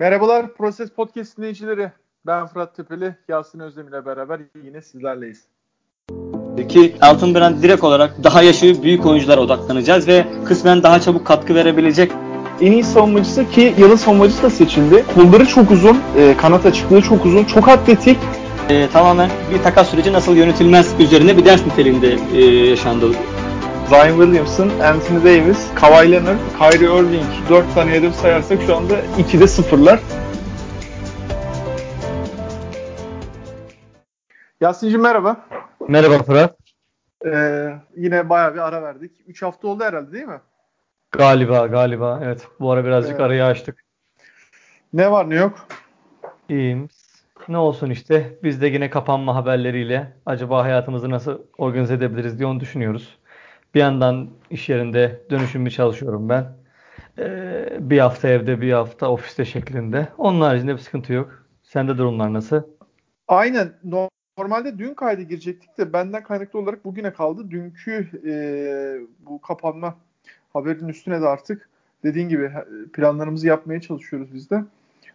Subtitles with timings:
[0.00, 1.90] Merhabalar Proses Podcast dinleyicileri.
[2.26, 5.44] Ben Fırat Tepeli, Yasin Özdemir ile beraber yine sizlerleyiz.
[6.56, 11.54] Peki Altın Brand direkt olarak daha yaşı büyük oyunculara odaklanacağız ve kısmen daha çabuk katkı
[11.54, 12.12] verebilecek
[12.60, 15.04] En iyi savunmacısı ki yılın savunmacısı da seçildi.
[15.14, 18.18] Kolları çok uzun, e, kanat açıklığı çok uzun, çok atletik.
[18.68, 23.06] e, tamamen bir takas süreci nasıl yönetilmez üzerine bir ders niteliğinde e, yaşandı.
[23.88, 29.46] Zion Williamson, Anthony Davis, Kawhi Leonard, Kyrie Irving 4 tane hedef sayarsak şu anda 2'de
[29.46, 30.00] sıfırlar.
[34.60, 35.36] Yasin'cim merhaba.
[35.88, 36.56] Merhaba Fırat.
[37.26, 39.12] Ee, yine bayağı bir ara verdik.
[39.26, 40.40] 3 hafta oldu herhalde değil mi?
[41.12, 43.20] Galiba galiba evet bu ara birazcık Evet.
[43.20, 43.84] arayı açtık.
[44.92, 45.66] Ne var ne yok?
[46.48, 46.88] İyiyim.
[47.48, 52.60] Ne olsun işte biz de yine kapanma haberleriyle acaba hayatımızı nasıl organize edebiliriz diye onu
[52.60, 53.18] düşünüyoruz.
[53.74, 56.52] Bir yandan iş yerinde dönüşümlü çalışıyorum ben.
[57.18, 60.08] Ee, bir hafta evde bir hafta ofiste şeklinde.
[60.18, 61.46] Onun haricinde bir sıkıntı yok.
[61.62, 62.62] Sende durumlar nasıl?
[63.28, 63.72] Aynen.
[64.38, 67.50] Normalde dün kayda girecektik de benden kaynaklı olarak bugüne kaldı.
[67.50, 68.34] Dünkü e,
[69.26, 69.96] bu kapanma
[70.52, 71.68] haberinin üstüne de artık
[72.04, 72.52] dediğin gibi
[72.92, 74.64] planlarımızı yapmaya çalışıyoruz biz de.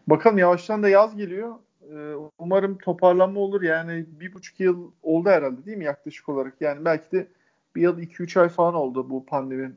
[0.08, 1.56] Bakalım yavaştan da yaz geliyor.
[1.82, 3.62] E, umarım toparlanma olur.
[3.62, 6.54] Yani bir buçuk yıl oldu herhalde değil mi yaklaşık olarak?
[6.62, 7.28] Yani belki de
[7.76, 9.72] bir yıl iki üç ay falan oldu bu pandemi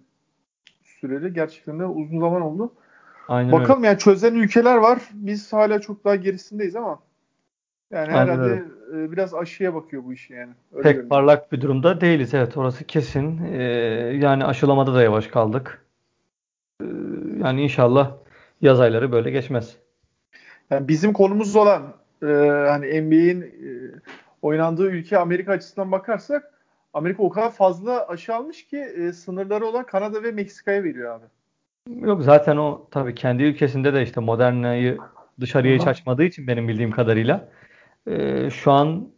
[0.82, 1.34] süreli.
[1.34, 2.72] Gerçekten de uzun zaman oldu.
[3.28, 3.62] Aynen öyle.
[3.62, 4.98] Bakalım yani çözen ülkeler var.
[5.12, 6.98] Biz hala çok daha gerisindeyiz ama
[7.90, 8.50] yani Aynen herhalde
[8.90, 9.04] öyle.
[9.04, 10.52] e, biraz aşıya bakıyor bu iş yani.
[10.72, 11.08] Öyle Pek görünüyor.
[11.08, 12.34] parlak bir durumda değiliz.
[12.34, 13.40] Evet orası kesin.
[13.52, 13.62] Ee,
[14.20, 15.84] yani aşılamada da yavaş kaldık.
[16.80, 16.84] Ee,
[17.44, 18.12] yani inşallah
[18.60, 19.76] yaz ayları böyle geçmez.
[20.70, 21.82] Yani bizim konumuz olan
[22.22, 22.26] e,
[22.68, 23.68] hani NBA'in e,
[24.42, 26.53] oynandığı ülke Amerika açısından bakarsak
[26.94, 31.24] Amerika o kadar fazla aşı almış ki e, sınırları olan Kanada ve Meksika'ya veriyor abi.
[32.06, 34.98] Yok zaten o tabii kendi ülkesinde de işte Moderna'yı
[35.40, 37.48] dışarıya hiç açmadığı için benim bildiğim kadarıyla
[38.06, 39.08] e, şu an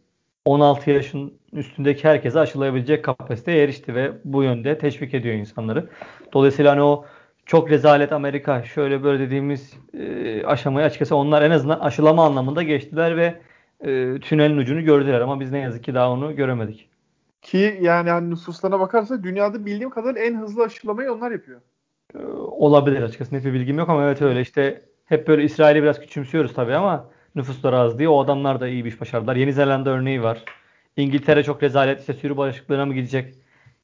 [0.44, 5.88] 16 yaşın üstündeki herkese aşılayabilecek kapasiteye erişti ve bu yönde teşvik ediyor insanları.
[6.32, 7.04] Dolayısıyla hani o
[7.46, 13.16] çok rezalet Amerika şöyle böyle dediğimiz e, aşamayı açıkçası onlar en azından aşılama anlamında geçtiler
[13.16, 13.34] ve
[13.80, 16.88] e, tünelin ucunu gördüler ama biz ne yazık ki daha onu göremedik.
[17.46, 21.60] Ki yani hani nüfuslarına bakarsak dünyada bildiğim kadarıyla en hızlı aşılamayı onlar yapıyor.
[22.14, 26.00] E, olabilir açıkçası net bir bilgim yok ama evet öyle işte hep böyle İsrail'i biraz
[26.00, 29.36] küçümsüyoruz tabii ama nüfusları az diye o adamlar da iyi bir iş başardılar.
[29.36, 30.44] Yeni Zelanda örneği var.
[30.96, 33.34] İngiltere çok rezalet işte sürü bağışıklığına mı gidecek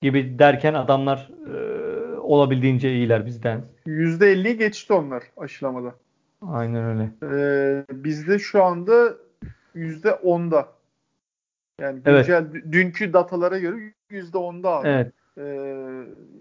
[0.00, 3.64] gibi derken adamlar e, olabildiğince iyiler bizden.
[3.86, 5.94] %50'yi geçti onlar aşılamada.
[6.42, 7.10] Aynen öyle.
[7.22, 9.14] Ee, bizde şu anda
[9.74, 10.68] %10'da.
[11.80, 12.26] Yani Evet.
[12.26, 14.88] güncel dünkü datalara göre %10'da abi.
[14.88, 15.12] Evet.
[15.38, 15.42] Ee,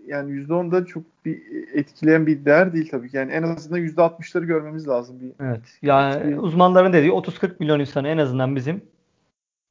[0.07, 1.41] yani %10'da çok bir
[1.73, 3.17] etkileyen bir değer değil tabii ki.
[3.17, 5.19] Yani en azından %60'ları görmemiz lazım.
[5.19, 5.31] Bir.
[5.45, 5.61] Evet.
[5.81, 8.81] Yani uzmanların dediği 30-40 milyon insanı en azından bizim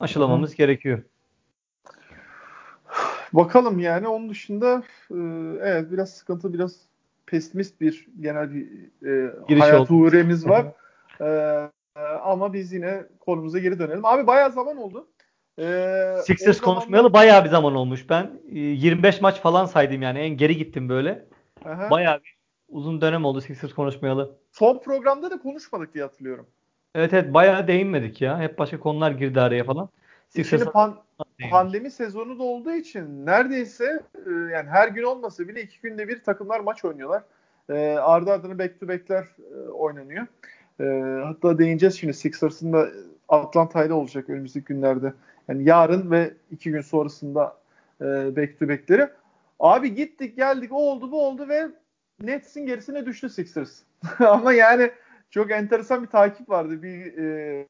[0.01, 1.03] aşılamamız gerekiyor.
[3.33, 5.17] Bakalım yani onun dışında e,
[5.61, 6.77] evet biraz sıkıntı biraz
[7.27, 8.67] pesimist bir genel bir
[9.07, 10.67] e, Giriş hayat uğremiz var.
[11.21, 11.69] Ee,
[12.23, 14.05] ama biz yine konumuza geri dönelim.
[14.05, 15.07] Abi bayağı zaman oldu.
[15.61, 18.11] Ee, Sixers o zamanlar- konuşmayalı bayağı bir zaman olmuş.
[18.11, 21.25] Ben e, 25 maç falan saydım yani en geri gittim böyle.
[21.65, 21.91] Aha.
[21.91, 22.37] Bayağı bir
[22.69, 24.37] uzun dönem oldu Sixers konuşmayalı.
[24.53, 26.47] Son programda da konuşmadık diye hatırlıyorum.
[26.95, 28.41] Evet evet bayağı değinmedik ya.
[28.41, 29.89] Hep başka konular girdi araya falan.
[30.29, 30.95] Sixers Şimdi pan-
[31.51, 36.23] pandemi sezonu da olduğu için neredeyse e, yani her gün olmasa bile iki günde bir
[36.23, 37.23] takımlar maç oynuyorlar.
[37.69, 40.27] E, ardı ardına back to back'ler e, oynanıyor.
[40.81, 40.85] E,
[41.25, 42.89] hatta değineceğiz şimdi Sixers'ın da
[43.29, 45.13] Atlanta'yla olacak önümüzdeki günlerde.
[45.51, 47.57] Yani yarın ve iki gün sonrasında
[48.01, 48.05] e,
[48.37, 49.09] back to back'leri.
[49.61, 51.69] Abi gittik geldik o oldu bu oldu ve
[52.23, 53.81] Nets'in gerisine düştü Sixers.
[54.19, 54.91] Ama yani
[55.31, 56.83] çok enteresan bir takip vardı.
[56.83, 57.67] Bir e,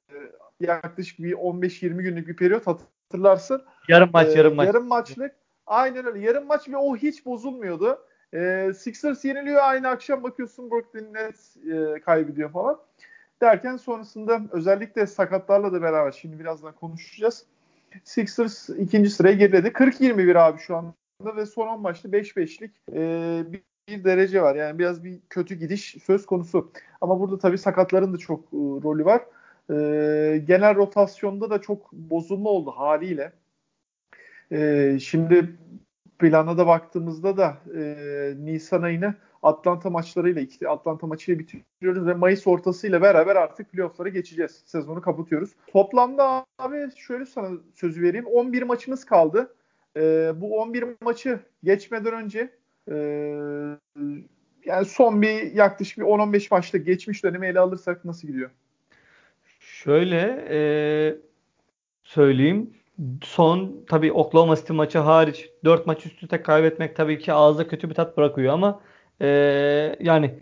[0.60, 3.62] yaklaşık bir 15-20 günlük bir periyot hatırlarsın.
[3.88, 4.66] Yarım maç Ee, yarım maç.
[4.66, 5.32] Yarım maçlık.
[5.66, 6.18] Aynen öyle.
[6.18, 7.98] Yarım maç ve o hiç bozulmuyordu.
[8.34, 9.62] Ee, Sixers yeniliyor.
[9.62, 12.80] Aynı akşam bakıyorsun Brooklyn Nets e, kaybediyor falan.
[13.40, 17.46] Derken sonrasında özellikle sakatlarla da beraber şimdi birazdan konuşacağız.
[18.04, 19.68] Sixers ikinci sıraya geriledi.
[19.68, 24.54] 40-21 abi şu anda ve son 10 maçta 5-5'lik e, bir, bir derece var.
[24.54, 26.72] Yani biraz bir kötü gidiş söz konusu.
[27.00, 29.20] Ama burada tabii sakatların da çok e, rolü var.
[29.70, 33.32] E, genel rotasyonda da çok bozulma oldu haliyle.
[34.52, 35.56] E, şimdi
[36.18, 42.46] plana da baktığımızda da e, Nisan ayını Atlanta maçlarıyla iki Atlanta maçıyla bitiriyoruz ve Mayıs
[42.46, 44.62] ortasıyla beraber artık playoff'lara geçeceğiz.
[44.64, 45.50] Sezonu kapatıyoruz.
[45.72, 48.26] Toplamda abi şöyle sana sözü vereyim.
[48.26, 49.54] 11 maçımız kaldı.
[49.96, 52.50] E, bu 11 maçı geçmeden önce
[52.90, 52.94] e,
[54.64, 58.50] yani son bir yaklaşık bir 10-15 maçta geçmiş dönemi ele alırsak nasıl gidiyor?
[59.60, 60.58] Şöyle e,
[62.02, 62.70] söyleyeyim.
[63.22, 67.90] Son tabii Oklahoma City maçı hariç 4 maç üst üste kaybetmek tabii ki ağızda kötü
[67.90, 68.80] bir tat bırakıyor ama
[69.20, 70.34] e, yani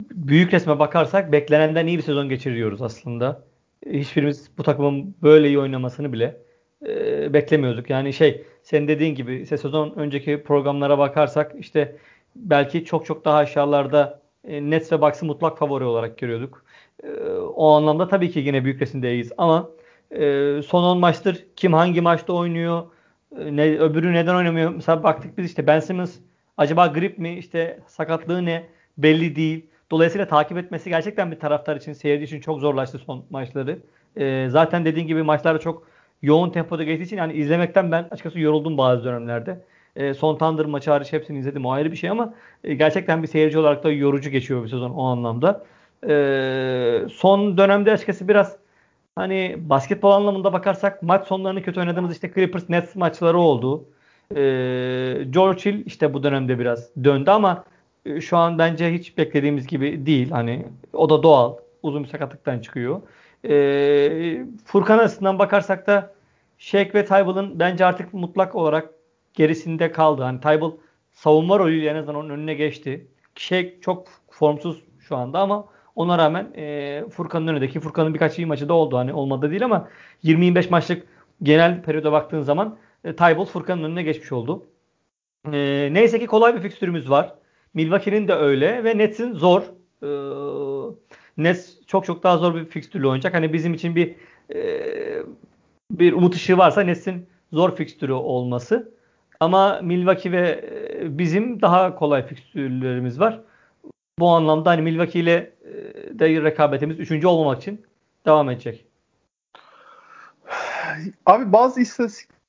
[0.00, 3.44] büyük resme bakarsak beklenenden iyi bir sezon geçiriyoruz aslında.
[3.86, 6.36] Hiçbirimiz bu takımın böyle iyi oynamasını bile
[6.86, 7.90] e, beklemiyorduk.
[7.90, 11.96] Yani şey senin dediğin gibi sezon önceki programlara bakarsak işte
[12.36, 16.64] belki çok çok daha aşağılarda e, Nets ve Bucks'ı mutlak favori olarak görüyorduk.
[17.04, 17.08] E,
[17.54, 19.70] o anlamda tabii ki yine büyük resimdeyiz ama
[20.10, 22.82] e, son 10 maçtır kim hangi maçta oynuyor
[23.38, 24.74] e, ne, öbürü neden oynamıyor?
[24.74, 26.18] Mesela baktık biz işte Ben Simmons
[26.60, 28.66] acaba grip mi işte sakatlığı ne
[28.98, 29.66] belli değil.
[29.90, 33.78] Dolayısıyla takip etmesi gerçekten bir taraftar için, seyirci için çok zorlaştı son maçları.
[34.16, 35.86] E, zaten dediğin gibi maçlarda çok
[36.22, 39.60] yoğun tempoda geçtiği için yani izlemekten ben açıkçası yoruldum bazı dönemlerde.
[39.96, 42.34] E, son Thunder maçı hariç hepsini izledim o ayrı bir şey ama
[42.64, 45.64] e, gerçekten bir seyirci olarak da yorucu geçiyor bir sezon o anlamda.
[46.08, 46.12] E,
[47.12, 48.56] son dönemde açıkçası biraz
[49.16, 53.84] hani basketbol anlamında bakarsak maç sonlarını kötü oynadığımız işte Clippers Nets maçları oldu.
[54.36, 57.64] E, George Hill işte bu dönemde biraz döndü ama
[58.06, 60.30] e, şu an bence hiç beklediğimiz gibi değil.
[60.30, 61.56] Hani o da doğal.
[61.82, 63.02] Uzun bir sakatlıktan çıkıyor.
[63.44, 66.14] E, Furkan açısından bakarsak da
[66.58, 68.90] Shaq ve Tybal'ın bence artık mutlak olarak
[69.34, 70.22] gerisinde kaldı.
[70.22, 70.72] Hani Tybal
[71.12, 73.06] savunma rolüyle en azından onun önüne geçti.
[73.34, 75.64] Shaq çok formsuz şu anda ama
[75.96, 78.96] ona rağmen e, Furkan'ın önündeki Furkan'ın birkaç iyi maçı da oldu.
[78.96, 79.88] Hani olmadı değil ama
[80.24, 81.06] 20-25 maçlık
[81.42, 84.66] genel periyoda baktığın zaman e, Tybal Furkan'ın önüne geçmiş oldu.
[85.52, 87.34] E, neyse ki kolay bir fikstürümüz var.
[87.74, 89.62] Milwaukee'nin de öyle ve Nets'in zor.
[90.02, 90.06] Ee,
[91.36, 93.34] Nets çok çok daha zor bir fikstürle oynayacak.
[93.34, 94.14] Hani bizim için bir
[94.54, 94.62] e,
[95.90, 98.92] bir umut ışığı varsa Nets'in zor fikstürü olması.
[99.40, 100.64] Ama Milwaukee ve
[101.00, 103.40] e, bizim daha kolay fikstürlerimiz var.
[104.18, 107.86] Bu anlamda hani Milwaukee ile e, de rekabetimiz üçüncü olmamak için
[108.26, 108.84] devam edecek.
[111.26, 111.80] Abi bazı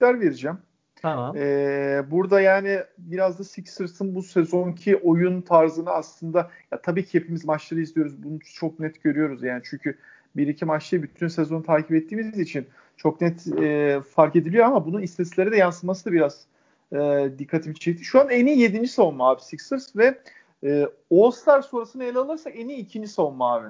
[0.02, 0.58] istatistikler vereceğim.
[1.02, 1.36] Tamam.
[1.38, 7.46] Ee, burada yani biraz da Sixers'ın bu sezonki oyun tarzını aslında ya tabii ki hepimiz
[7.46, 8.24] maçları izliyoruz.
[8.24, 9.98] Bunu çok net görüyoruz yani çünkü
[10.36, 12.68] bir iki maçta bütün sezonu takip ettiğimiz için
[12.98, 16.46] çok net e, fark ediliyor ama bunun istatistiklere de yansıması da biraz
[16.94, 18.04] e, dikkatimi çekti.
[18.04, 18.88] Şu an en iyi 7.
[18.88, 20.20] savunma abi Sixers ve
[20.64, 23.68] e, All-Star sonrasını ele alırsak en iyi ikinci savunma abi.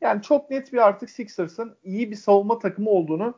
[0.00, 3.34] Yani çok net bir artık Sixers'ın iyi bir savunma takımı olduğunu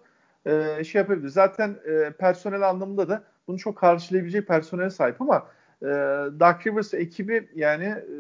[0.47, 1.29] e, şey yapabilir.
[1.29, 5.47] Zaten e, personel anlamında da bunu çok karşılayabilecek personele sahip ama
[5.83, 5.87] e,
[6.41, 8.15] Dark Rivers ekibi yani e,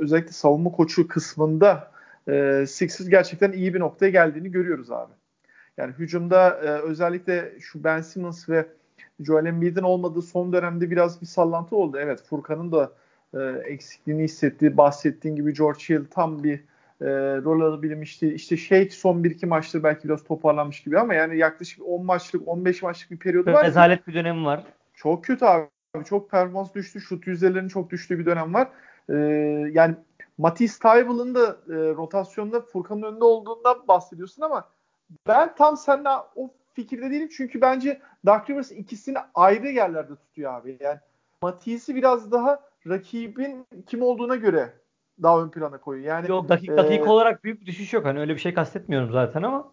[0.00, 1.90] özellikle savunma koçu kısmında
[2.28, 5.12] e, Sixers gerçekten iyi bir noktaya geldiğini görüyoruz abi.
[5.76, 8.66] Yani hücumda e, özellikle şu Ben Simmons ve
[9.20, 11.98] Joel Embiid'in olmadığı son dönemde biraz bir sallantı oldu.
[12.00, 12.92] Evet Furkan'ın da
[13.34, 16.60] e, eksikliğini hissettiği, bahsettiğin gibi George Hill tam bir
[17.00, 17.06] e,
[17.36, 18.34] rol alabilmişti.
[18.34, 22.48] İşte şey son bir iki maçtır belki biraz toparlanmış gibi ama yani yaklaşık 10 maçlık
[22.48, 23.66] 15 maçlık bir periyodu var.
[23.66, 24.64] Rezalet bir dönemi var.
[24.94, 25.68] Çok kötü abi.
[26.04, 27.00] Çok performans düştü.
[27.00, 28.68] Şut yüzdelerinin çok düştüğü bir dönem var.
[29.08, 29.14] Ee,
[29.72, 29.94] yani
[30.38, 34.68] Matisse Tybel'ın da e, rotasyonda Furkan'ın önünde olduğundan bahsediyorsun ama
[35.28, 37.28] ben tam seninle o fikirde değilim.
[37.36, 40.76] Çünkü bence Dark Rivers ikisini ayrı yerlerde tutuyor abi.
[40.80, 40.98] Yani
[41.42, 44.72] Matisse'i biraz daha rakibin kim olduğuna göre
[45.22, 46.06] daha ön plana koyuyor.
[46.08, 48.04] Yani Yok dakika, dakika e, olarak büyük bir düşüş yok.
[48.04, 49.72] Hani öyle bir şey kastetmiyorum zaten ama.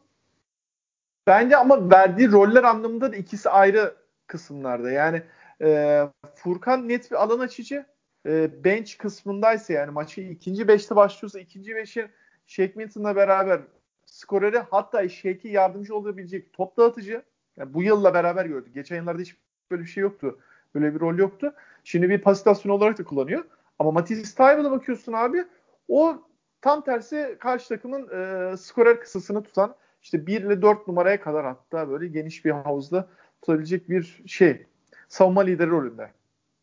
[1.27, 3.95] Bence ama verdiği roller anlamında da ikisi ayrı
[4.27, 4.91] kısımlarda.
[4.91, 5.23] Yani
[5.61, 6.01] e,
[6.35, 7.85] Furkan net bir alan açıcı.
[8.25, 12.09] E, bench kısmındaysa yani maçı ikinci beşte başlıyorsa ikinci beşin
[12.47, 13.61] Shake beraber
[14.05, 17.23] skoreri hatta Shake'i yardımcı olabilecek top dağıtıcı.
[17.57, 18.73] Yani bu yılla beraber gördük.
[18.73, 19.37] Geçen yıllarda hiç
[19.71, 20.39] böyle bir şey yoktu.
[20.75, 21.53] Böyle bir rol yoktu.
[21.83, 23.45] Şimdi bir pasitasyon olarak da kullanıyor.
[23.83, 25.45] Ama Matisse Stuyves'a bakıyorsun abi
[25.87, 26.17] o
[26.61, 31.89] tam tersi karşı takımın e, skorer kısasını tutan işte 1 ile 4 numaraya kadar hatta
[31.89, 33.07] böyle geniş bir havuzda
[33.41, 34.65] tutabilecek bir şey.
[35.07, 36.11] Savunma lideri rolünde.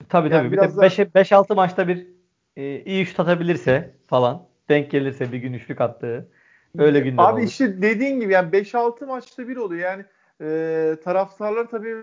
[0.09, 0.53] Tabii yani tabii.
[0.53, 2.07] Biraz bir de 5-6 maçta bir
[2.57, 6.29] e, iyi şut atabilirse falan denk gelirse bir gün üçlük attığı
[6.79, 7.49] öyle günler Abi olur.
[7.49, 9.83] işte dediğin gibi yani 5-6 maçta bir oluyor.
[9.83, 10.05] Yani
[10.43, 11.97] e, taraftarlar tabii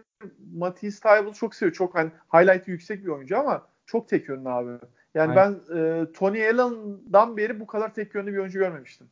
[0.53, 1.75] Matisse Tybal çok seviyor.
[1.75, 4.69] Çok hani highlight'ı yüksek bir oyuncu ama çok tek yönlü abi.
[5.17, 5.59] Yani aynen.
[5.69, 9.07] ben e, Tony Allen'dan beri bu kadar tek yönlü bir oyuncu görmemiştim.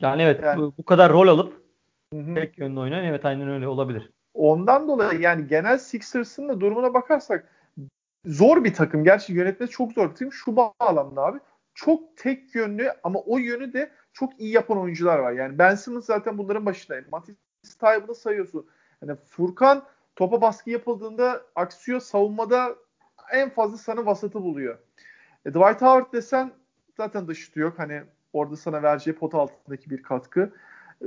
[0.00, 1.62] Yani evet yani, bu, bu kadar rol alıp
[2.12, 2.34] hı-hı.
[2.34, 4.10] tek yönlü oynayan evet aynen öyle olabilir.
[4.34, 7.48] Ondan dolayı yani genel Sixers'ın da durumuna bakarsak
[8.24, 9.04] zor bir takım.
[9.04, 10.32] Gerçi yönetmesi çok zor bir takım.
[10.32, 11.38] Şu bağlamda abi
[11.74, 15.32] çok tek yönlü ama o yönü de çok iyi yapan oyuncular var.
[15.32, 17.04] Yani Ben Simmons zaten bunların başındayım.
[17.12, 18.66] Matisse Tybel'ı sayıyorsun.
[19.02, 19.82] Yani Furkan
[20.16, 22.76] topa baskı yapıldığında aksiyon savunmada
[23.32, 24.78] en fazla sana vasatı buluyor.
[25.46, 26.52] E, Dwight Howard desen
[26.96, 27.74] zaten dışıtı yok.
[27.76, 30.52] Hani orada sana vereceği pot altındaki bir katkı.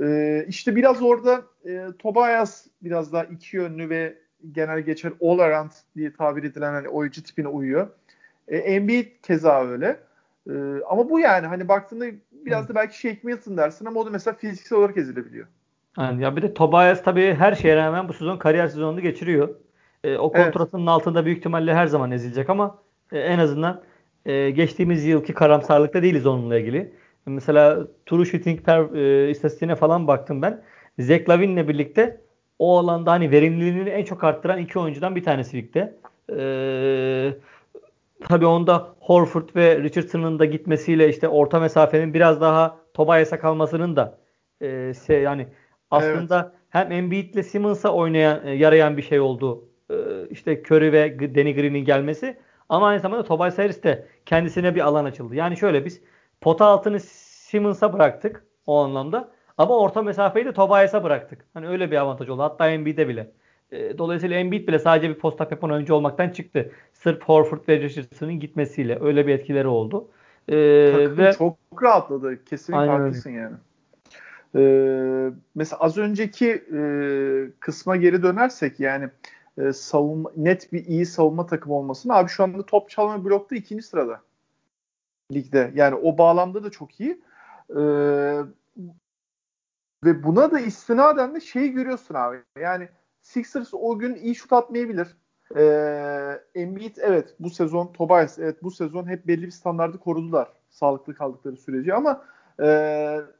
[0.02, 4.18] E, işte biraz orada e, Tobias biraz daha iki yönlü ve
[4.52, 7.88] genel geçer all around diye tabir edilen hani oyuncu tipine uyuyor.
[8.48, 10.00] E, Embiid keza öyle.
[10.50, 10.52] E,
[10.88, 14.34] ama bu yani hani baktığında biraz da belki Shake Milton dersin ama o da mesela
[14.34, 15.46] fiziksel olarak ezilebiliyor.
[15.98, 19.48] Yani ya bir de Tobias tabii her şeye rağmen bu sezon kariyer sezonunu geçiriyor.
[20.04, 20.88] E, o kontratının evet.
[20.88, 22.78] altında büyük ihtimalle her zaman ezilecek ama
[23.12, 23.82] e, en azından
[24.26, 26.92] e, geçtiğimiz yılki karamsarlıkta değiliz onunla ilgili.
[27.26, 30.62] Mesela true shooting per e, istatistiğine falan baktım ben.
[30.98, 32.20] Zach Lavin'le birlikte
[32.58, 35.94] o alanda hani verimliliğini en çok arttıran iki oyuncudan bir tanesi ligde.
[36.30, 37.34] Ee,
[38.24, 44.18] tabii onda Horford ve Richardson'ın da gitmesiyle işte orta mesafenin biraz daha Tobias'a kalmasının da
[44.60, 45.46] e, şey yani
[45.90, 46.54] aslında evet.
[46.68, 49.64] hem Embiid ile Simmons'a oynayan e, yarayan bir şey oldu.
[49.90, 49.94] E,
[50.30, 52.36] işte Curry ve Danny Green'in gelmesi
[52.68, 55.34] ama aynı zamanda Tobias Harris de kendisine bir alan açıldı.
[55.34, 56.00] Yani şöyle biz
[56.40, 59.28] pota altını Simmons'a bıraktık o anlamda.
[59.58, 61.44] Ama orta mesafeyi de Tobias'a bıraktık.
[61.54, 62.42] Hani öyle bir avantaj oldu.
[62.42, 63.30] Hatta Embiid'e bile.
[63.72, 66.70] E, dolayısıyla Embiid bile sadece bir posta yapan oyuncu olmaktan çıktı.
[66.92, 68.98] Sırf Horford ve Richardson'ın gitmesiyle.
[69.00, 70.08] Öyle bir etkileri oldu.
[70.48, 70.56] E,
[71.16, 72.44] ve çok rahatladı.
[72.44, 73.40] Kesinlikle Aynen haklısın öyle.
[73.40, 73.56] yani.
[74.54, 76.80] Ee, mesela az önceki e,
[77.60, 79.08] kısma geri dönersek yani
[79.58, 82.08] e, savunma, net bir iyi savunma takımı olmasın.
[82.08, 84.20] Abi şu anda top çalma blokta ikinci sırada
[85.32, 85.72] ligde.
[85.74, 87.20] Yani o bağlamda da çok iyi.
[87.70, 88.40] Ee,
[90.04, 92.42] ve buna da istinaden de şeyi görüyorsun abi.
[92.60, 92.88] Yani
[93.22, 95.16] Sixers o gün iyi şut atmayabilir.
[95.56, 101.14] Ee, Embiid evet bu sezon Tobias evet bu sezon hep belli bir standardı korudular sağlıklı
[101.14, 102.24] kaldıkları sürece ama
[102.62, 102.66] e,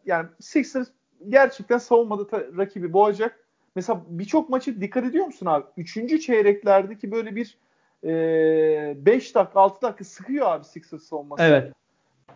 [0.07, 0.89] yani Sixers
[1.29, 3.46] gerçekten savunmada ta, rakibi boğacak.
[3.77, 5.65] Mesela birçok maçı dikkat ediyor musun abi?
[5.77, 7.59] Üçüncü çeyreklerdeki böyle bir
[8.03, 11.43] 5 e, dakika 6 dakika sıkıyor abi Sixers savunması.
[11.43, 11.73] Evet.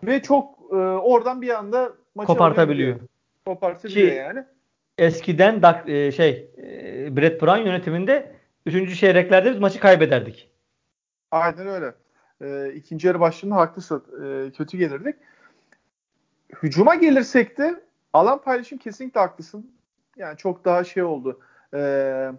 [0.02, 3.00] Ve çok e, oradan bir anda maçı kopartabiliyor.
[3.46, 4.44] Kopartabiliyor Ki, yani.
[4.98, 8.32] Eskiden dak, e, şey e, Brett Brown yönetiminde
[8.66, 9.00] 3.
[9.00, 10.50] çeyreklerde biz maçı kaybederdik.
[11.30, 11.94] Aynen öyle.
[12.40, 14.04] E, ikinci yarı başlığında haklısın.
[14.24, 15.16] E, kötü gelirdik.
[16.62, 17.80] Hücuma gelirsek de
[18.12, 19.79] alan paylaşım kesinlikle haklısın.
[20.16, 21.40] Yani çok daha şey oldu.
[21.74, 22.32] E,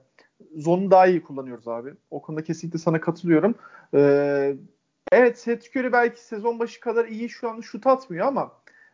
[0.55, 1.93] zonu daha iyi kullanıyoruz abi.
[2.11, 3.55] O konuda kesinlikle sana katılıyorum.
[3.93, 4.55] E,
[5.11, 8.51] evet Seth Curry belki sezon başı kadar iyi şu an şut atmıyor ama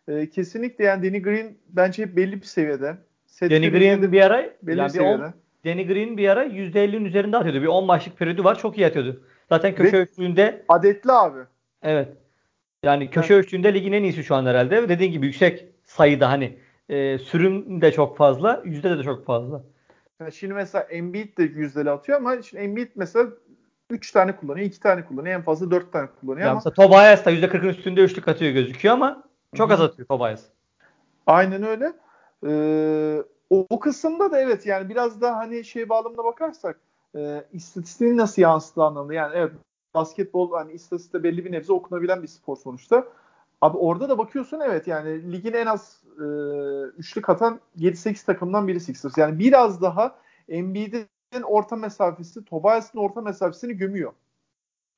[0.08, 2.98] e, kesinlikle yani Danny Green bence hep belli bir seviyede.
[3.26, 5.24] Seth Danny Green bir ara belli yani bir seviyede.
[5.24, 5.34] On,
[5.66, 7.62] Danny Green bir ara %50'nin üzerinde atıyordu.
[7.62, 8.60] Bir 10 maçlık periyodu var.
[8.60, 9.24] Çok iyi atıyordu.
[9.50, 11.40] Zaten köşe üçlüğünde adetli abi.
[11.84, 12.10] Evet.
[12.84, 13.46] Yani köşe evet.
[13.46, 14.90] üçlüğünde ligin en iyisi şu an herhalde.
[14.90, 16.58] Dediğin gibi yüksek sayıda hani
[16.90, 19.64] e, sürüm de çok fazla, yüzde de çok fazla.
[20.20, 23.30] Yani şimdi mesela Embiid de yüzdeli atıyor ama şimdi Embiid mesela
[23.90, 25.36] 3 tane kullanıyor, 2 tane kullanıyor.
[25.36, 26.62] En fazla 4 tane kullanıyor yani ama.
[26.66, 29.24] Mesela Tobias da %40'ın üstünde üçlük atıyor gözüküyor ama
[29.56, 30.42] çok az atıyor Tobias.
[31.28, 31.94] Aynen öyle.
[32.48, 36.80] Ee, o, o kısımda da evet yani biraz daha hani şey bağlamına bakarsak
[37.16, 39.14] e, istatistiğini nasıl yansıttığı anlamında.
[39.14, 39.52] Yani evet
[39.94, 43.08] basketbol hani istatistikte belli bir nebze okunabilen bir spor sonuçta.
[43.62, 46.26] Abi orada da bakıyorsun evet yani ligin en az e,
[46.98, 49.18] üçlük atan 7-8 takımdan biri Sixers.
[49.18, 50.16] Yani biraz daha
[50.50, 54.14] Embiid'in orta mesafesi Tobias'ın orta mesafesini gömüyor.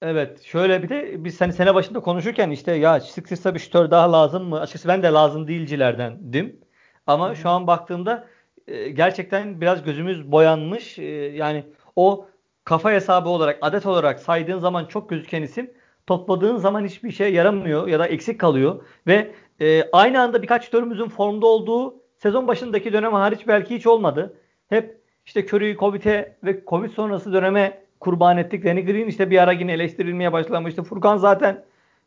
[0.01, 0.41] Evet.
[0.43, 4.43] Şöyle bir de biz hani sene başında konuşurken işte ya Sixers'a bir şütör daha lazım
[4.43, 4.59] mı?
[4.59, 6.59] Açıkçası ben de lazım değilcilerdendim.
[7.07, 7.35] Ama Hı-hı.
[7.35, 8.27] şu an baktığımda
[8.67, 10.99] e, gerçekten biraz gözümüz boyanmış.
[10.99, 11.03] E,
[11.35, 12.27] yani o
[12.63, 15.71] kafa hesabı olarak, adet olarak saydığın zaman çok gözüken isim
[16.07, 21.09] topladığın zaman hiçbir şey yaramıyor ya da eksik kalıyor ve e, aynı anda birkaç şütörümüzün
[21.09, 24.33] formda olduğu sezon başındaki dönem hariç belki hiç olmadı.
[24.69, 28.65] Hep işte Curry'i Covid'e ve Covid sonrası döneme kurban ettik.
[28.65, 30.83] Danny Green işte bir ara yine eleştirilmeye başlamıştı.
[30.83, 31.63] Furkan zaten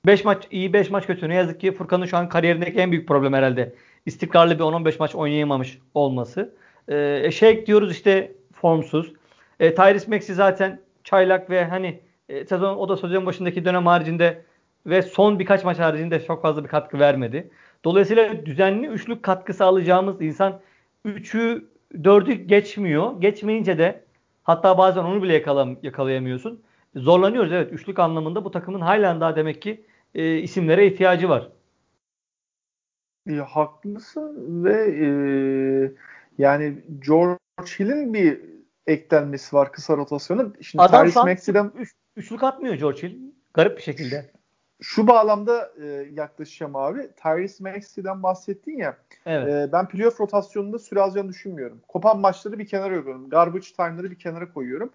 [0.06, 1.28] 5 maç iyi 5 maç kötü.
[1.28, 3.75] Ne yazık ki Furkan'ın şu an kariyerindeki en büyük problem herhalde.
[4.06, 6.54] İstikrarlı bir 10-15 maç oynayamamış olması.
[6.88, 9.12] Ee, şey diyoruz işte formsuz.
[9.61, 14.42] E, Tyrese Maxey zaten çaylak ve hani e, sezon o da sezon başındaki dönem haricinde
[14.86, 17.50] ve son birkaç maç haricinde çok fazla bir katkı vermedi.
[17.84, 20.60] Dolayısıyla düzenli üçlük katkısı alacağımız insan
[21.06, 23.20] 3'ü 4'ü geçmiyor.
[23.20, 24.04] Geçmeyince de
[24.42, 26.62] Hatta bazen onu bile yakalam yakalayamıyorsun.
[26.96, 27.72] Zorlanıyoruz evet.
[27.72, 29.84] Üçlük anlamında bu takımın halen daha demek ki
[30.14, 31.48] e, isimlere ihtiyacı var.
[33.28, 35.06] E, haklısın ve e,
[36.38, 37.38] yani George
[37.78, 38.40] Hill'in bir
[38.86, 40.52] eklenmesi var kısa rotasyonu.
[40.60, 43.18] Şimdi Adam Tyrese Maxey'den üç, üçlük atmıyor George Hill.
[43.54, 44.30] Garip bir şekilde
[44.82, 47.10] şu bağlamda e, yaklaşacağım abi.
[47.22, 48.96] Tyrese Maxey'den bahsettin ya.
[49.26, 49.48] Evet.
[49.48, 51.80] E, ben playoff rotasyonunda süre alacağını düşünmüyorum.
[51.88, 53.30] Kopan maçları bir kenara koyuyorum.
[53.30, 54.90] Garbage time'ları bir kenara koyuyorum.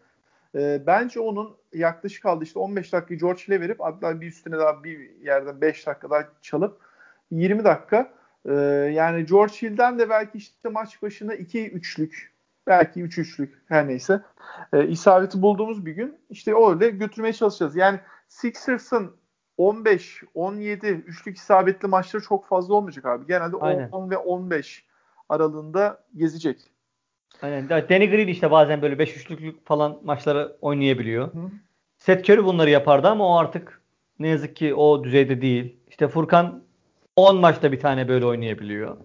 [0.56, 4.84] e, bence onun yaklaşık kaldı işte 15 dakika George Hill'e verip hatta bir üstüne daha
[4.84, 6.82] bir yerden 5 dakika daha çalıp
[7.32, 8.14] 20 dakika
[8.46, 8.54] e,
[8.94, 12.34] yani George Hill'den de belki işte maç başına 2 üçlük
[12.68, 14.22] belki 3 üçlük her neyse
[14.74, 17.76] e, isabeti bulduğumuz bir gün işte öyle götürmeye çalışacağız.
[17.76, 19.16] Yani Sixers'ın
[19.58, 23.28] 15, 17 üçlük isabetli maçları çok fazla olmayacak abi.
[23.28, 23.90] Genelde Aynen.
[23.90, 24.86] 10 ve 15
[25.30, 26.60] aralığında gezecek.
[27.42, 27.70] Aynen.
[27.70, 31.34] Danny Green işte bazen böyle 5 üçlük falan maçları oynayabiliyor.
[31.34, 31.52] Hı.
[31.98, 33.82] Seth Curry bunları yapardı ama o artık
[34.20, 35.78] ne yazık ki o düzeyde değil.
[35.88, 36.64] İşte Furkan
[37.16, 38.98] 10 maçta bir tane böyle oynayabiliyor.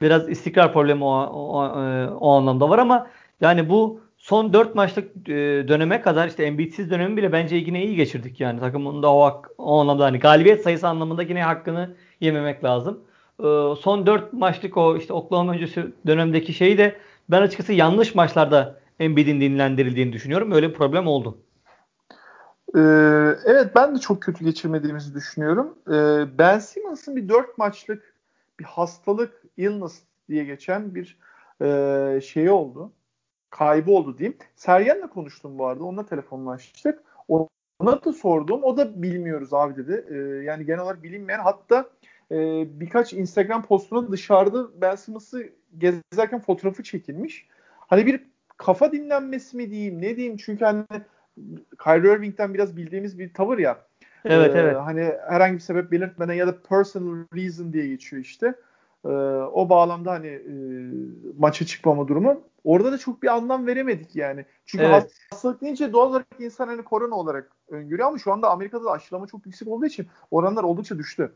[0.00, 1.58] Biraz istikrar problemi o, o,
[2.20, 5.34] o anlamda var ama yani bu son 4 maçlık e,
[5.68, 8.60] döneme kadar işte Embiid'siz dönemi bile bence yine iyi geçirdik yani.
[8.60, 13.00] Takımın da o, o anlamda hani galibiyet sayısı anlamında yine hakkını yememek lazım.
[13.40, 13.44] E,
[13.80, 16.96] son 4 maçlık o işte Oklahoma öncesi dönemdeki şeyi de
[17.28, 20.52] ben açıkçası yanlış maçlarda Embiid'in dinlendirildiğini düşünüyorum.
[20.52, 21.38] Öyle bir problem oldu.
[22.74, 22.80] Ee,
[23.44, 25.78] evet ben de çok kötü geçirmediğimizi düşünüyorum.
[25.88, 28.14] Ee, ben Simmons'ın bir 4 maçlık
[28.60, 31.18] bir hastalık illness diye geçen bir
[31.62, 32.92] e, şeyi oldu
[33.58, 34.38] kaybı oldu diyeyim.
[34.56, 35.84] Sergen'le konuştum bu arada.
[35.84, 37.02] Onunla telefonlaştık.
[37.28, 38.64] Ona da sordum.
[38.64, 40.04] O da bilmiyoruz abi dedi.
[40.10, 41.90] E, yani genel olarak bilinmeyen hatta
[42.30, 42.36] e,
[42.80, 45.48] birkaç Instagram postuna dışarıda Ben Simmons'ı
[45.78, 47.46] gezerken fotoğrafı çekilmiş.
[47.78, 48.20] Hani bir
[48.56, 50.84] kafa dinlenmesi mi diyeyim ne diyeyim çünkü hani
[51.84, 53.78] Kyrie Irving'den biraz bildiğimiz bir tavır ya.
[54.24, 54.76] Evet ee, evet.
[54.76, 58.54] Hani herhangi bir sebep belirtmeden ya da personal reason diye geçiyor işte.
[59.06, 59.10] Ee,
[59.52, 60.52] o bağlamda hani e,
[61.38, 62.40] maça çıkmama durumu.
[62.64, 64.44] Orada da çok bir anlam veremedik yani.
[64.66, 65.12] Çünkü evet.
[65.30, 69.26] hastalık deyince doğal olarak insan hani korona olarak öngörüyor ama şu anda Amerika'da da aşılama
[69.26, 71.32] çok yüksek olduğu için oranlar oldukça düştü.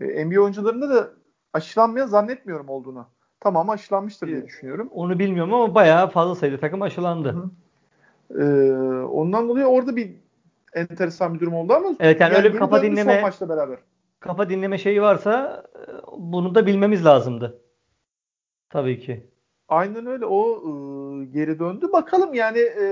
[0.00, 1.10] Ee, NBA oyuncularında da
[1.52, 3.06] aşılanmaya zannetmiyorum olduğunu.
[3.40, 4.88] Tamam aşılanmıştır diye düşünüyorum.
[4.92, 7.50] Onu bilmiyorum ama bayağı fazla sayıda takım aşılandı.
[8.30, 8.44] Ee,
[9.02, 10.14] ondan dolayı orada bir
[10.74, 13.78] enteresan bir durum oldu ama evet yani, yani öyle bir kafa dinleme son maçla beraber
[14.26, 15.80] kafa dinleme şeyi varsa e,
[16.18, 17.60] bunu da bilmemiz lazımdı.
[18.70, 19.26] Tabii ki.
[19.68, 20.26] Aynen öyle.
[20.26, 21.86] O e, geri döndü.
[21.92, 22.84] Bakalım yani e,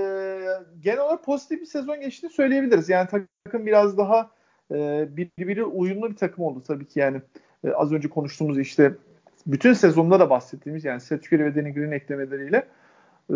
[0.80, 2.88] genel olarak pozitif bir sezon geçtiğini söyleyebiliriz.
[2.88, 3.08] Yani
[3.44, 4.30] takım biraz daha
[4.70, 7.20] e, birbiri uyumlu bir takım oldu tabii ki yani.
[7.64, 8.94] E, az önce konuştuğumuz işte
[9.46, 12.56] bütün sezonda da bahsettiğimiz yani Curry ve Danny Green eklemeleriyle.
[13.30, 13.34] E,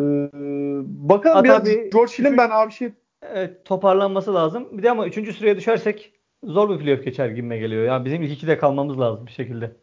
[1.09, 4.69] bakalım Hatta biraz bir, George Hill'in ben abi şey Evet, toparlanması lazım.
[4.73, 5.37] Bir de ama 3.
[5.37, 7.85] sıraya düşersek zor bir playoff geçer gibime geliyor.
[7.85, 9.77] Ya bizim ilk ikide kalmamız lazım bir şekilde.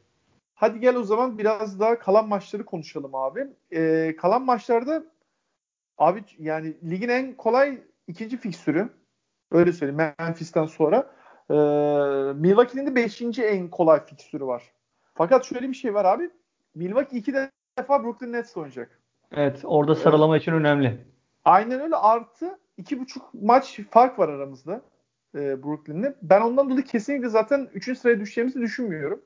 [0.56, 3.48] Hadi gel o zaman biraz daha kalan maçları konuşalım abi.
[3.74, 5.04] Ee, kalan maçlarda
[5.98, 8.90] abi yani ligin en kolay ikinci fikstürü.
[9.52, 11.12] Öyle söyleyeyim Memphis'ten sonra.
[11.50, 11.54] Ee,
[12.34, 14.64] Milwaukee'nin de beşinci en kolay fikstürü var.
[15.14, 16.30] Fakat şöyle bir şey var abi.
[16.76, 17.34] Milwaukee iki
[17.78, 19.00] defa Brooklyn Nets oynayacak.
[19.32, 20.42] Evet orada sıralama evet.
[20.42, 21.06] için önemli.
[21.46, 24.82] Aynen öyle artı iki buçuk maç fark var aramızda
[25.36, 26.16] e, Brooklyn'le.
[26.22, 27.98] Ben ondan dolayı kesinlikle zaten 3.
[27.98, 29.22] sıraya düşeceğimizi düşünmüyorum.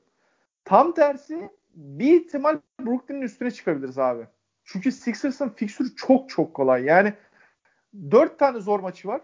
[0.64, 4.26] Tam tersi bir ihtimal Brooklyn'in üstüne çıkabiliriz abi.
[4.64, 6.84] Çünkü Sixers'ın fiksürü çok çok kolay.
[6.84, 7.14] Yani
[8.10, 9.20] dört tane zor maçı var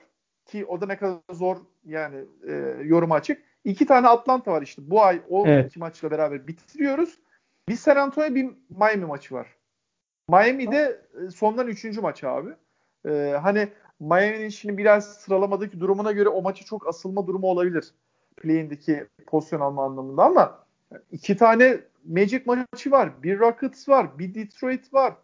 [0.47, 2.53] ki o da ne kadar zor yani e,
[2.85, 3.43] yorum açık.
[3.65, 4.83] İki tane Atlanta var işte.
[4.91, 5.71] Bu ay o evet.
[5.71, 7.19] iki maçla beraber bitiriyoruz.
[7.69, 9.57] Bir San Antonio bir Miami maçı var.
[10.29, 12.51] Miami'de e, sondan üçüncü maç abi.
[13.09, 13.69] Ee, hani
[14.01, 17.95] Miami'nin şimdi biraz sıralamadaki durumuna göre o maçı çok asılma durumu olabilir.
[18.37, 20.59] Play'indeki pozisyon alma anlamında ama
[21.13, 23.23] iki tane Magic maçı var.
[23.23, 24.19] Bir Rockets var.
[24.19, 25.15] Bir Detroit var.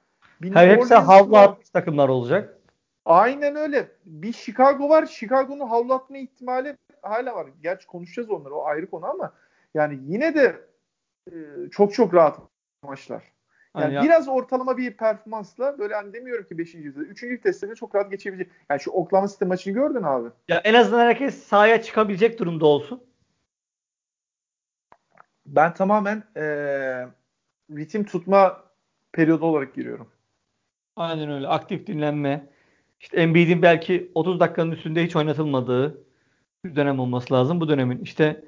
[0.42, 2.58] Bir Her hepsi havlu atmış takımlar olacak.
[3.04, 3.88] Aynen öyle.
[4.04, 5.06] Bir Chicago var.
[5.06, 7.46] Chicago'nun havlu atma ihtimali hala var.
[7.62, 8.54] Gerçi konuşacağız onları.
[8.54, 9.32] O ayrı konu ama
[9.74, 10.60] yani yine de
[11.32, 11.34] e,
[11.70, 12.38] çok çok rahat
[12.82, 13.22] maçlar.
[13.78, 14.02] Yani ya.
[14.02, 16.74] biraz ortalama bir performansla böyle hani demiyorum ki 5.
[16.74, 17.42] yüzyılda 3.
[17.42, 18.52] testlerinde çok rahat geçebilecek.
[18.70, 20.28] Yani şu Oklahoma City maçını gördün abi.
[20.48, 23.04] Ya en azından herkes sahaya çıkabilecek durumda olsun.
[25.46, 26.44] Ben tamamen e,
[27.70, 28.62] ritim tutma
[29.12, 30.08] periyodu olarak giriyorum.
[30.96, 31.48] Aynen öyle.
[31.48, 32.46] Aktif dinlenme.
[33.00, 36.04] İşte Embiid'in belki 30 dakikanın üstünde hiç oynatılmadığı
[36.64, 37.60] bir dönem olması lazım.
[37.60, 38.44] Bu dönemin işte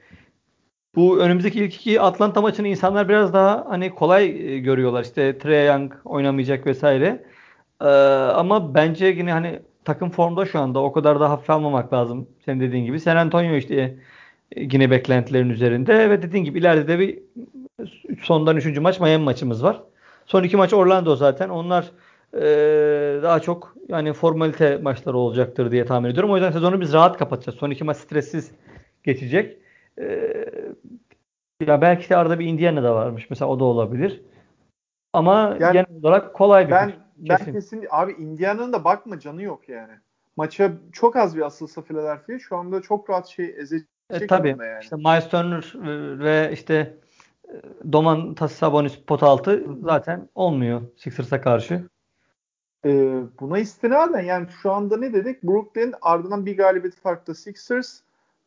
[0.97, 5.03] bu önümüzdeki ilk iki Atlanta maçını insanlar biraz daha hani kolay e, görüyorlar.
[5.05, 7.25] İşte Trey Young oynamayacak vesaire.
[7.81, 7.87] Ee,
[8.35, 12.29] ama bence yine hani takım formda şu anda o kadar da hafif almamak lazım.
[12.45, 13.01] Senin dediğin gibi.
[13.01, 13.75] San Antonio işte
[14.57, 17.19] e, yine beklentilerin üzerinde ve dediğin gibi ileride de bir
[18.23, 19.83] sondan üçüncü maç Miami maçımız var.
[20.27, 21.49] Son iki maç Orlando zaten.
[21.49, 21.91] Onlar
[22.35, 22.43] e,
[23.23, 26.31] daha çok yani formalite maçları olacaktır diye tahmin ediyorum.
[26.31, 27.59] O yüzden sezonu biz rahat kapatacağız.
[27.59, 28.51] Son iki maç stressiz
[29.05, 29.57] geçecek.
[29.99, 30.45] Ee,
[31.67, 33.31] ya belki de arada bir Indiana da varmış.
[33.31, 34.23] Mesela o da olabilir.
[35.13, 37.53] Ama yani genel olarak kolay bir ben, ben kesin.
[37.53, 39.93] kesin abi Indiana'nın da bakma canı yok yani.
[40.37, 44.49] Maça çok az bir asılsa Philadelphia şu anda çok rahat şey ezecek e, tabii.
[44.49, 44.83] yani.
[44.83, 45.73] İşte Miles Turner
[46.19, 46.97] ve işte
[47.49, 47.55] e,
[47.93, 51.83] Doman Sabonis pot altı zaten olmuyor Sixers'a karşı.
[52.87, 55.43] Ee, buna istinaden yani şu anda ne dedik?
[55.43, 58.01] Brooklyn ardından bir galibiyet farklı Sixers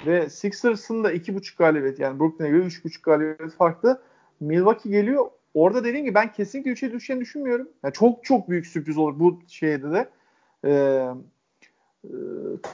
[0.06, 4.02] ve Sixers'ın da iki buçuk galibiyet yani Brooklyn'e göre üç buçuk galibiyet farklı.
[4.40, 5.26] Milwaukee geliyor.
[5.54, 7.70] Orada dediğim gibi ben kesinlikle 3'e düşeceğini düşünmüyorum.
[7.84, 10.10] Yani çok çok büyük sürpriz olur bu şeyde de.
[10.66, 10.72] E,
[12.04, 12.12] e,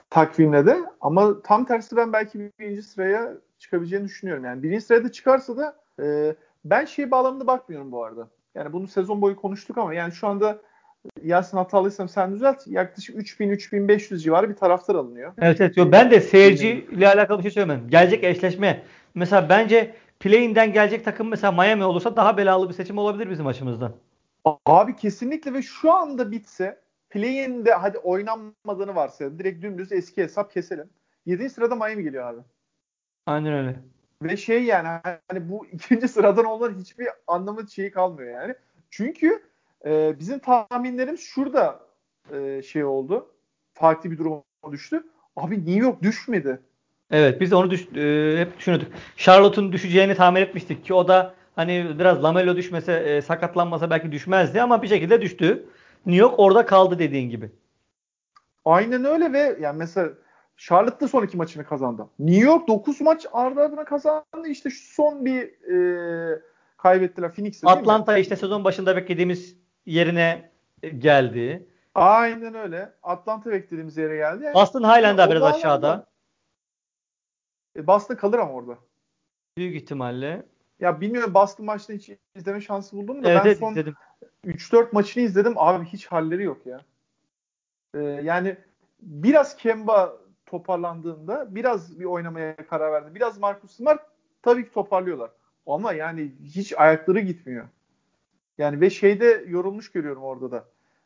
[0.10, 0.78] takvimle de.
[1.02, 4.46] Ama tam tersi ben belki birinci sıraya çıkabileceğini düşünüyorum.
[4.46, 8.28] Yani birinci sırada çıkarsa da e, ben şey bağlamında bakmıyorum bu arada.
[8.56, 10.62] Yani bunu sezon boyu konuştuk ama yani şu anda
[11.24, 12.68] Yasin hatalıysam sen düzelt.
[12.68, 15.34] Yaklaşık 3000-3500 civarı bir taraftar alınıyor.
[15.42, 15.78] Evet evet.
[15.78, 17.90] Yo, ben de seyirci ile alakalı bir şey söylemem.
[17.90, 18.84] Gelecek eşleşme.
[19.16, 23.94] Mesela bence play'inden gelecek takım mesela Miami olursa daha belalı bir seçim olabilir bizim açımızdan.
[24.66, 30.90] Abi kesinlikle ve şu anda bitse play'inde hadi oynanmadığını varsa direkt dümdüz eski hesap keselim.
[31.26, 31.50] 7.
[31.50, 32.42] sırada Miami geliyor abi.
[33.26, 33.76] Aynen öyle.
[34.24, 34.88] Ve şey yani
[35.28, 38.56] hani bu ikinci sıradan olan hiçbir anlamı şeyi kalmıyor yani.
[38.90, 39.44] Çünkü
[39.86, 41.80] e, bizim tahminlerimiz şurada
[42.32, 43.28] e, şey oldu.
[43.74, 45.04] Farklı bir duruma düştü.
[45.36, 46.60] Abi New York düşmedi.
[47.12, 48.88] Evet biz onu düş, e, hep düşünüyorduk.
[49.18, 54.62] Charlotte'un düşeceğini tahmin etmiştik ki o da hani biraz Lamelo düşmese e, sakatlanmasa belki düşmezdi
[54.62, 55.66] ama bir şekilde düştü.
[56.06, 57.52] New York orada kaldı dediğin gibi.
[58.66, 60.10] Aynen öyle ve yani mesela
[60.58, 62.08] Charlotte da son iki maçını kazandı.
[62.20, 64.48] New York 9 maç ardı ardına kazandı.
[64.48, 66.42] İşte şu son bir e,
[66.78, 67.68] kaybettiler Phoenix'te.
[67.68, 70.52] Atlanta işte sezon başında beklediğimiz yerine
[70.98, 71.68] geldi.
[71.96, 72.94] Aynen öyle.
[73.04, 74.44] Atlanta beklediğimiz yere geldi.
[74.44, 76.06] Yani, Boston halen daha biraz aşağıda.
[77.76, 78.78] E, Boston kalır ama orada.
[79.58, 80.46] Büyük ihtimalle.
[80.80, 83.96] Ya bilmiyorum Boston maçını hiç izleme şansı buldun mu da evet, ben evet, son izledim.
[84.46, 85.54] 3-4 maçını izledim.
[85.56, 86.82] Abi hiç halleri yok ya.
[87.96, 88.58] Ee, yani
[89.02, 93.16] biraz Kemba toparlandığında biraz bir oynamaya karar verdi.
[93.16, 94.02] Biraz Marcus Smart
[94.42, 95.32] tabii ki toparlıyorlar.
[95.68, 97.68] Ama yani hiç ayakları gitmiyor.
[98.58, 100.66] Yani ve şeyde yorulmuş görüyorum orada da.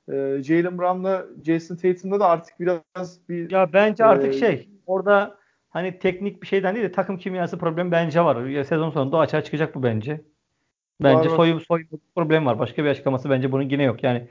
[0.09, 5.37] Ee, Jalen Brown'la Jason Tatum'da da artık biraz bir Ya bence artık e, şey orada
[5.69, 8.45] hani teknik bir şeyden değil de takım kimyası problemi bence var.
[8.45, 10.21] Ya sezon sonunda açığa çıkacak bu bence.
[11.03, 12.59] Bence soyum soyum problem var.
[12.59, 14.03] Başka bir açıklaması bence bunun yine yok.
[14.03, 14.27] Yani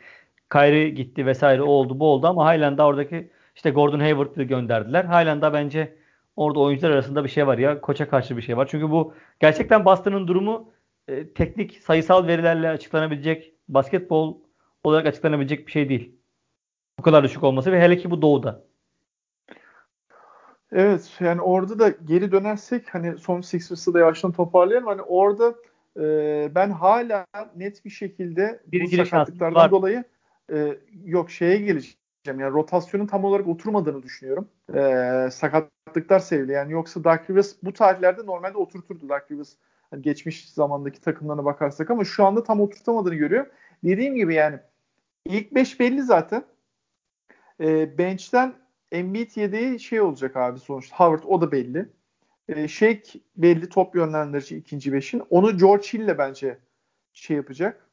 [0.53, 5.05] Kyrie gitti vesaire oldu bu oldu ama halen daha oradaki işte Gordon Hayward'ı gönderdiler.
[5.05, 5.97] Halen daha bence
[6.37, 8.69] orada oyuncular arasında bir şey var ya koça karşı bir şey var.
[8.71, 10.71] Çünkü bu gerçekten Boston'ın durumu
[11.09, 14.39] e, teknik sayısal verilerle açıklanabilecek basketbol
[14.85, 16.17] olarak açıklanabilecek bir şey değil.
[16.99, 18.65] Bu kadar düşük olması ve hele ki bu doğuda.
[20.73, 24.87] Evet yani orada da geri dönersek hani son Sixers'ı da yavaştan toparlayalım.
[24.87, 25.55] Hani orada
[26.01, 26.05] e,
[26.55, 30.05] ben hala net bir şekilde bir bu sakatlıklardan dolayı
[30.53, 31.97] e, yok şeye geleceğim.
[32.27, 34.49] Yani rotasyonun tam olarak oturmadığını düşünüyorum.
[34.75, 36.53] E, sakatlıklar sevdi.
[36.53, 39.53] Yani yoksa Dark Rivers bu tarihlerde normalde oturturdu Dark Rivers.
[39.91, 43.47] Hani geçmiş zamandaki takımlarına bakarsak ama şu anda tam oturtamadığını görüyor.
[43.85, 44.59] Dediğim gibi yani
[45.25, 46.45] ilk 5 belli zaten.
[47.61, 48.55] E, bench'ten
[48.93, 50.97] Embiid yedeği şey olacak abi sonuçta.
[50.97, 51.89] Howard o da belli.
[52.49, 55.23] E, Shake belli top yönlendirici ikinci beşin.
[55.31, 56.59] Onu George Hill'le bence
[57.13, 57.89] şey yapacak.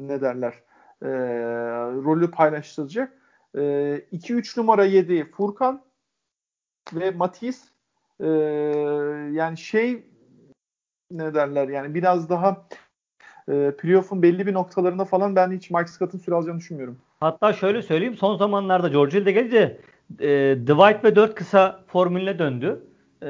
[0.00, 0.54] Ne derler?
[1.02, 1.08] E,
[2.04, 3.20] rolü paylaştıracak.
[3.54, 5.82] 2-3 e, numara 7 Furkan
[6.92, 7.66] ve Matisse
[8.20, 8.26] e,
[9.32, 10.04] yani şey
[11.10, 12.66] ne derler yani biraz daha
[13.48, 16.98] e, playoff'un belli bir noktalarında falan ben hiç Mike Scott'ın süre alacağını düşünmüyorum.
[17.20, 19.80] Hatta şöyle söyleyeyim son zamanlarda George Hill de gelince
[20.20, 22.84] e, Dwight ve 4 kısa formülüne döndü.
[23.22, 23.26] E,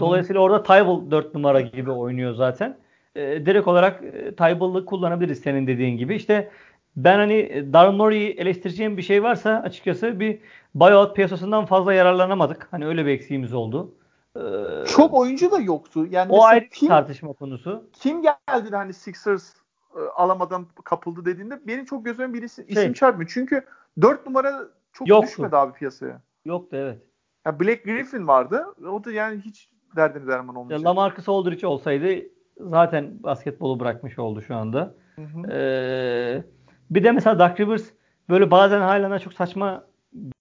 [0.00, 2.76] dolayısıyla orada Tybal 4 numara gibi oynuyor zaten.
[3.16, 6.14] E, direkt olarak e, Tybal'ı kullanabiliriz senin dediğin gibi.
[6.14, 6.50] İşte
[6.96, 10.38] ben hani e, Daryl Morey'i eleştireceğim bir şey varsa açıkçası bir
[10.74, 12.68] buyout piyasasından fazla yararlanamadık.
[12.70, 13.94] Hani öyle bir eksiğimiz oldu.
[14.36, 14.40] Ee,
[14.86, 16.06] Çok oyuncu da yoktu.
[16.10, 17.90] Yani o ayrı kim, tartışma konusu.
[17.92, 19.54] Kim geldi de hani Sixers
[19.96, 23.30] e, alamadan kapıldı dediğinde benim çok gözüme bir isim, şey, isim çarpmıyor.
[23.34, 23.64] Çünkü
[24.02, 25.28] 4 numara çok yoktu.
[25.28, 26.20] düşmedi abi piyasaya.
[26.44, 26.98] Yoktu evet.
[27.46, 28.64] Ya Black Griffin vardı.
[28.92, 30.86] O da yani hiç derdini derman olmayacak.
[30.86, 32.06] Lamarcus Aldridge olsaydı
[32.60, 34.94] zaten basketbolu bırakmış oldu şu anda.
[35.16, 35.52] Hı hı.
[35.52, 36.44] Ee,
[36.90, 37.84] bir de mesela Doug Rivers
[38.28, 39.84] böyle bazen hala çok saçma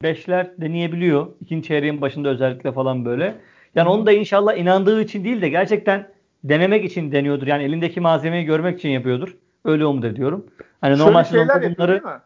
[0.04, 1.28] beşler deneyebiliyor.
[1.42, 3.36] İkinci çeyreğin başında özellikle falan böyle.
[3.76, 7.48] Yani onu da inşallah inandığı için değil de gerçekten denemek için deniyordur.
[7.48, 9.38] Yani elindeki malzemeyi görmek için yapıyordur.
[9.66, 10.46] Öyle umut ediyorum.
[10.82, 11.92] Hani Şöyle normal şeyler bunları...
[11.92, 12.22] değil mi?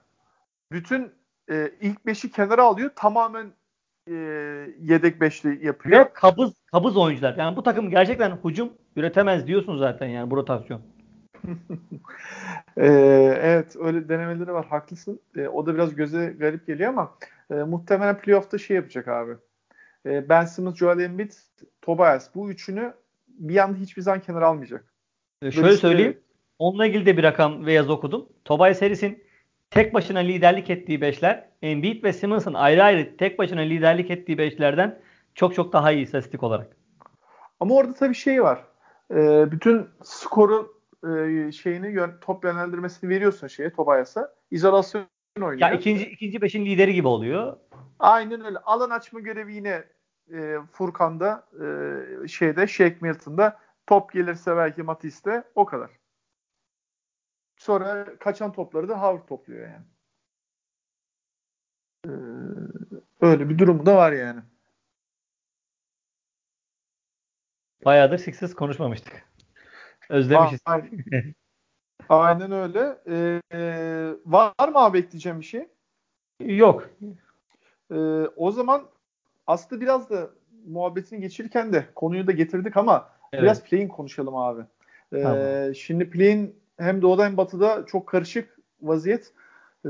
[0.71, 1.12] Bütün
[1.51, 2.91] e, ilk beşi kenara alıyor.
[2.95, 3.51] Tamamen
[4.07, 4.13] e,
[4.79, 5.99] yedek beşli yapıyor.
[5.99, 7.36] Ve kabız kabız oyuncular.
[7.38, 10.81] Yani bu takım gerçekten hücum üretemez diyorsun zaten yani bu rotasyon.
[12.77, 12.88] ee,
[13.41, 15.19] evet öyle denemeleri var haklısın.
[15.38, 17.12] Ee, o da biraz göze garip geliyor ama
[17.51, 19.31] e, muhtemelen playoff'ta şey yapacak abi.
[20.07, 21.31] E, ben Simmons, Joel Embiid,
[21.81, 22.93] Tobias bu üçünü
[23.27, 24.93] bir anda hiçbir zaman kenara almayacak.
[25.41, 26.13] Ee, şöyle Böyle söyleyeyim.
[26.13, 26.21] Şey...
[26.59, 28.29] Onunla ilgili de bir rakam ve yazı okudum.
[28.45, 29.23] Tobias Harris'in
[29.71, 34.99] tek başına liderlik ettiği beşler Embiid ve Simmons'ın ayrı ayrı tek başına liderlik ettiği beşlerden
[35.35, 36.77] çok çok daha iyi istatistik olarak.
[37.59, 38.63] Ama orada tabii şey var.
[39.11, 44.33] E, bütün skoru e, şeyini yön, top yönlendirmesini veriyorsun şeye Tobias'a.
[44.51, 45.05] İzolasyon
[45.41, 45.69] oynuyor.
[45.69, 47.57] Ya ikinci ikinci beşin lideri gibi oluyor.
[47.99, 48.57] Aynen öyle.
[48.57, 49.83] Alan açma görevi yine
[50.33, 51.47] e, Furkan'da
[52.23, 55.91] e, şeyde Shake Milton'da top gelirse belki Matis'te o kadar.
[57.57, 59.85] Sonra kaçan topları da Howard topluyor yani.
[62.05, 62.09] Ee,
[63.21, 64.41] öyle bir durumu da var yani.
[67.85, 69.29] Bayağıdır Sixers konuşmamıştık.
[70.09, 70.59] Özlemişiz.
[72.09, 73.01] Aynen, öyle.
[73.53, 75.69] Ee, var mı abi ekleyeceğim bir şey?
[76.39, 76.89] Yok.
[77.91, 77.95] Ee,
[78.35, 78.89] o zaman
[79.47, 80.29] aslında biraz da
[80.67, 83.43] muhabbetini geçirirken de konuyu da getirdik ama evet.
[83.43, 84.62] biraz play'in konuşalım abi.
[85.13, 85.75] Ee, tamam.
[85.75, 89.33] Şimdi play'in hem doğuda hem batıda çok karışık vaziyet.
[89.86, 89.89] Ee,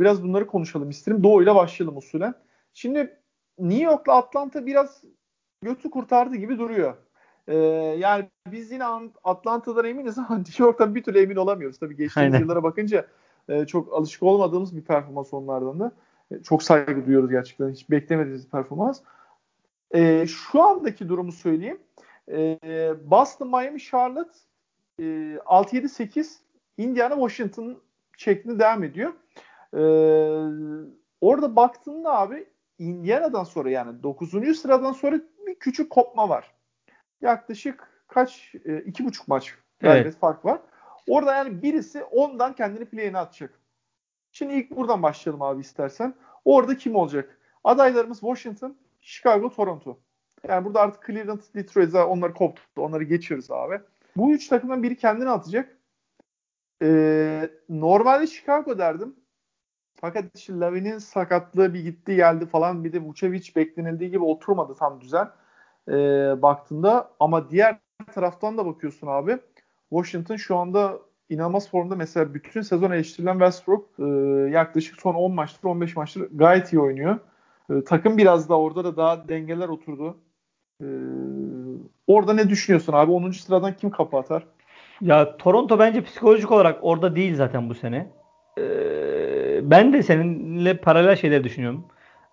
[0.00, 1.22] biraz bunları konuşalım isterim.
[1.22, 2.34] Doğuyla başlayalım usulen.
[2.74, 3.16] Şimdi
[3.58, 5.02] New York'la Atlanta biraz
[5.62, 6.94] götü kurtardı gibi duruyor.
[7.48, 7.56] Ee,
[7.98, 8.84] yani biz yine
[9.24, 11.78] Atlanta'dan eminiz ama New York'tan bir türlü emin olamıyoruz.
[11.78, 12.44] Tabii geçtiğimiz Aynen.
[12.44, 13.06] yıllara bakınca
[13.48, 15.92] e, çok alışık olmadığımız bir performans onlardan da.
[16.44, 17.70] Çok saygı duyuyoruz gerçekten.
[17.70, 19.00] Hiç beklemediğimiz performans.
[19.94, 21.78] E, şu andaki durumu söyleyeyim.
[22.28, 22.58] E,
[23.10, 24.38] Boston, Miami, Charlotte
[24.98, 26.38] e, 6-7-8
[26.78, 27.82] Indiana, Washington
[28.16, 29.12] şeklinde devam ediyor.
[29.74, 29.80] E,
[31.20, 32.46] orada baktığında abi
[32.78, 34.58] Indiana'dan sonra yani 9.
[34.58, 36.54] sıradan sonra bir küçük kopma var.
[37.20, 38.54] Yaklaşık kaç?
[38.64, 40.16] E, iki buçuk maç evet.
[40.16, 40.60] fark var.
[41.08, 43.60] Orada yani birisi ondan kendini play'ine atacak.
[44.36, 46.14] Şimdi ilk buradan başlayalım abi istersen.
[46.44, 47.38] Orada kim olacak?
[47.64, 49.98] Adaylarımız Washington, Chicago, Toronto.
[50.48, 52.62] Yani burada artık Cleveland, Detroit onları koptu.
[52.76, 53.80] Onları geçiyoruz abi.
[54.16, 55.76] Bu üç takımdan biri kendini atacak.
[56.82, 59.16] Ee, normalde Chicago derdim.
[60.00, 62.84] Fakat işte Lavin'in sakatlığı bir gitti geldi falan.
[62.84, 65.30] Bir de Vucevic beklenildiği gibi oturmadı tam düzen.
[65.88, 65.92] Ee,
[66.42, 67.78] baktığında ama diğer
[68.14, 69.38] taraftan da bakıyorsun abi.
[69.90, 71.96] Washington şu anda inanılmaz formda.
[71.96, 74.04] Mesela bütün sezon eleştirilen Westbrook e,
[74.50, 77.18] yaklaşık son 10 maçtır 15 maçtır gayet iyi oynuyor.
[77.70, 80.16] E, takım biraz da orada da daha dengeler oturdu.
[80.82, 80.86] E,
[82.06, 83.10] orada ne düşünüyorsun abi?
[83.10, 83.30] 10.
[83.30, 84.46] sıradan kim kapı atar?
[85.00, 88.10] Ya Toronto bence psikolojik olarak orada değil zaten bu sene.
[88.58, 91.84] Ee, ben de seninle paralel şeyler düşünüyorum.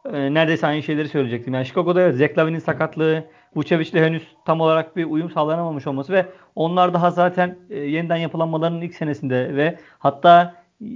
[0.06, 1.54] Ee, neredeyse aynı şeyleri söyleyecektim.
[1.54, 3.26] Yani Chicago'da Zach Lavin'in sakatlığı,
[3.56, 8.82] Vucevic'le henüz tam olarak bir uyum sağlanamamış olması ve onlar daha zaten e, yeniden yapılanmalarının
[8.82, 10.90] ilk senesinde ve hatta e,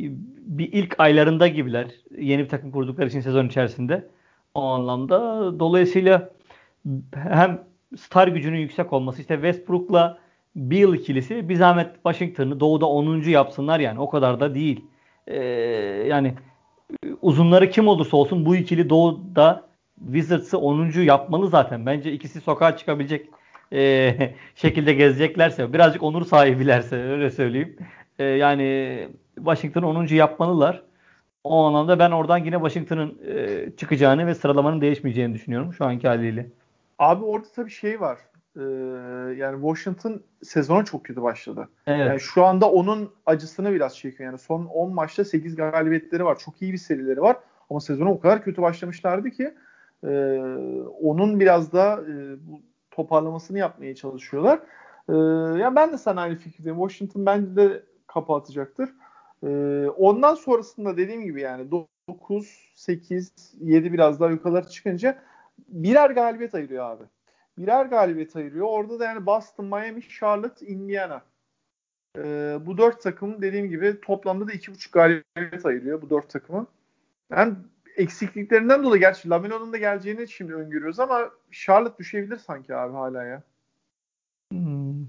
[0.48, 1.88] bir ilk aylarında gibiler.
[2.18, 4.08] Yeni bir takım kurdukları için sezon içerisinde.
[4.54, 5.20] O anlamda
[5.60, 6.30] dolayısıyla
[7.14, 7.64] hem
[7.98, 10.18] star gücünün yüksek olması işte Westbrook'la
[10.56, 13.22] Beal ikilisi bir zahmet Washington'ı doğuda 10.
[13.22, 14.86] yapsınlar yani o kadar da değil.
[15.28, 15.38] Ee,
[16.08, 16.34] yani
[17.22, 19.67] uzunları kim olursa olsun bu ikili doğuda
[20.06, 20.92] Wizards'ı 10.
[21.02, 21.86] yapmalı zaten.
[21.86, 23.30] Bence ikisi sokağa çıkabilecek
[23.74, 24.14] e,
[24.56, 27.78] şekilde gezeceklerse, birazcık onur sahibilerse öyle söyleyeyim.
[28.20, 30.06] E, yani Washington 10.
[30.06, 30.84] yapmalılar.
[31.44, 36.48] O anlamda ben oradan yine Washington'ın e, çıkacağını ve sıralamanın değişmeyeceğini düşünüyorum şu anki haliyle.
[37.00, 38.18] Abi orada tabii şey var.
[38.58, 38.62] Ee,
[39.38, 41.70] yani Washington sezona çok kötü başladı.
[41.88, 42.08] Evet.
[42.08, 44.30] Yani şu anda onun acısını biraz çekiyor.
[44.30, 46.40] Yani son 10 maçta 8 galibiyetleri var.
[46.40, 47.38] Çok iyi bir serileri var.
[47.70, 49.54] Ama sezona o kadar kötü başlamışlardı ki
[50.04, 50.10] e,
[51.02, 54.60] onun biraz da e, bu toparlamasını yapmaya çalışıyorlar.
[55.10, 55.14] E,
[55.62, 56.78] ya ben de sana aynı fikirdeyim.
[56.78, 58.90] Washington bence de kapı atacaktır.
[59.44, 59.48] E,
[59.98, 63.32] ondan sonrasında dediğim gibi yani 9, 8,
[63.62, 65.18] 7 biraz daha yukarılara çıkınca
[65.68, 67.04] birer galibiyet ayırıyor abi.
[67.58, 68.68] Birer galibiyet ayırıyor.
[68.70, 71.22] Orada da yani Boston, Miami, Charlotte, Indiana.
[72.18, 76.68] Ee, bu dört takım dediğim gibi toplamda da iki buçuk galibiyet ayırıyor bu dört takımı.
[77.32, 77.54] Yani
[77.98, 83.44] eksikliklerinden dolayı gerçi Lamelo'nun da geleceğini şimdi öngörüyoruz ama Charlotte düşebilir sanki abi hala ya.
[84.52, 85.06] Hmm.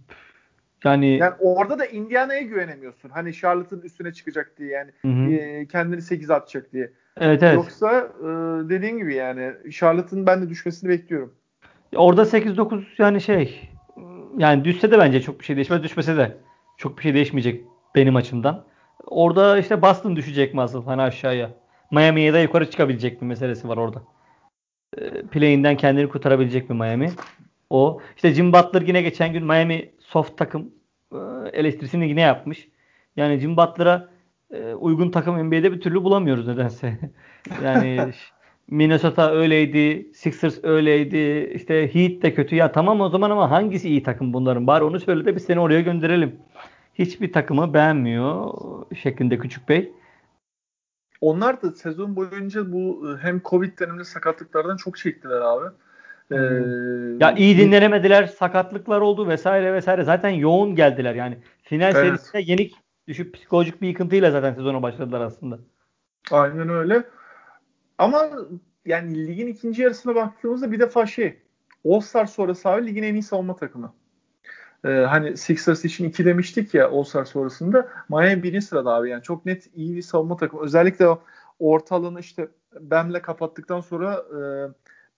[0.85, 3.09] Yani yani orada da Indiana'ya güvenemiyorsun.
[3.09, 6.93] Hani Charlotte'ın üstüne çıkacak diye yani e, kendini 8 atacak diye.
[7.21, 7.55] Evet evet.
[7.55, 8.27] Yoksa e,
[8.69, 11.35] dediğin gibi yani Charlotte'ın ben de düşmesini bekliyorum.
[11.97, 13.71] Orada 8-9 yani şey
[14.39, 15.83] yani düşse de bence çok bir şey değişmez.
[15.83, 16.37] Düşmese de
[16.77, 18.65] çok bir şey değişmeyecek benim açımdan.
[19.07, 21.51] Orada işte Boston düşecek mi asıl hani aşağıya.
[21.91, 24.03] Miami'ye de yukarı çıkabilecek bir meselesi var orada.
[24.99, 27.11] E, play'inden kendini kurtarabilecek mi Miami?
[27.71, 28.01] O.
[28.17, 30.71] İşte Jim Butler yine geçen gün Miami soft takım
[31.13, 31.19] e,
[31.53, 32.69] eleştirisini yine yapmış.
[33.17, 34.09] Yani Jim Butler'a
[34.51, 36.99] e, uygun takım NBA'de bir türlü bulamıyoruz nedense.
[37.65, 38.13] yani
[38.71, 42.57] Minnesota öyleydi, Sixers öyleydi, işte Heat de kötü.
[42.57, 44.67] Ya tamam o zaman ama hangisi iyi takım bunların?
[44.67, 46.37] Bari onu söyle de biz seni oraya gönderelim.
[46.95, 48.55] Hiçbir takımı beğenmiyor
[49.03, 49.93] şeklinde Küçük Bey.
[51.21, 55.75] Onlar da sezon boyunca bu e, hem Covid döneminde sakatlıklardan çok çektiler abi.
[56.31, 56.37] Ee,
[57.21, 60.05] ya iyi dinlenemediler, sakatlıklar oldu vesaire vesaire.
[60.05, 61.39] Zaten yoğun geldiler yani.
[61.63, 62.07] Final evet.
[62.07, 62.75] serisinde yenik
[63.09, 65.59] düşüp psikolojik bir yıkıntıyla zaten sezona başladılar aslında.
[66.31, 67.05] Aynen öyle.
[67.99, 68.31] Ama
[68.87, 71.39] yani ligin ikinci yarısına baktığımızda bir defa şey
[71.85, 73.95] All Star sonrası abi ligin en iyi savunma takımı.
[74.85, 79.23] Ee, hani Sixers için iki demiştik ya All Star sonrasında Miami birinci sırada abi yani
[79.23, 80.63] çok net iyi bir savunma takımı.
[80.63, 81.21] Özellikle o
[81.59, 82.49] ortalığını işte
[82.81, 84.39] Bam'le kapattıktan sonra e,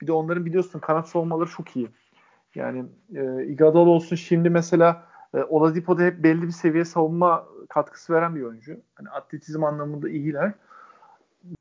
[0.01, 1.89] bir de onların biliyorsun kanat savunmaları çok iyi.
[2.55, 8.37] Yani e, Iguodala olsun şimdi mesela e, Oladipo'da hep belli bir seviye savunma katkısı veren
[8.37, 8.77] bir oyuncu.
[8.95, 10.53] Hani atletizm anlamında iyiler.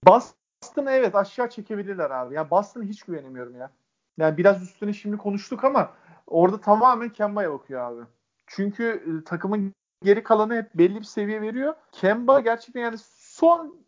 [0.07, 2.35] Boston'ı evet aşağı çekebilirler abi.
[2.35, 3.71] Ya Boston'a hiç güvenemiyorum ya.
[4.17, 5.91] Yani biraz üstüne şimdi konuştuk ama
[6.29, 8.01] orada tamamen Kemba'ya bakıyor abi.
[8.47, 11.73] Çünkü e, takımın geri kalanı hep belli bir seviye veriyor.
[11.91, 13.85] Kemba gerçekten yani son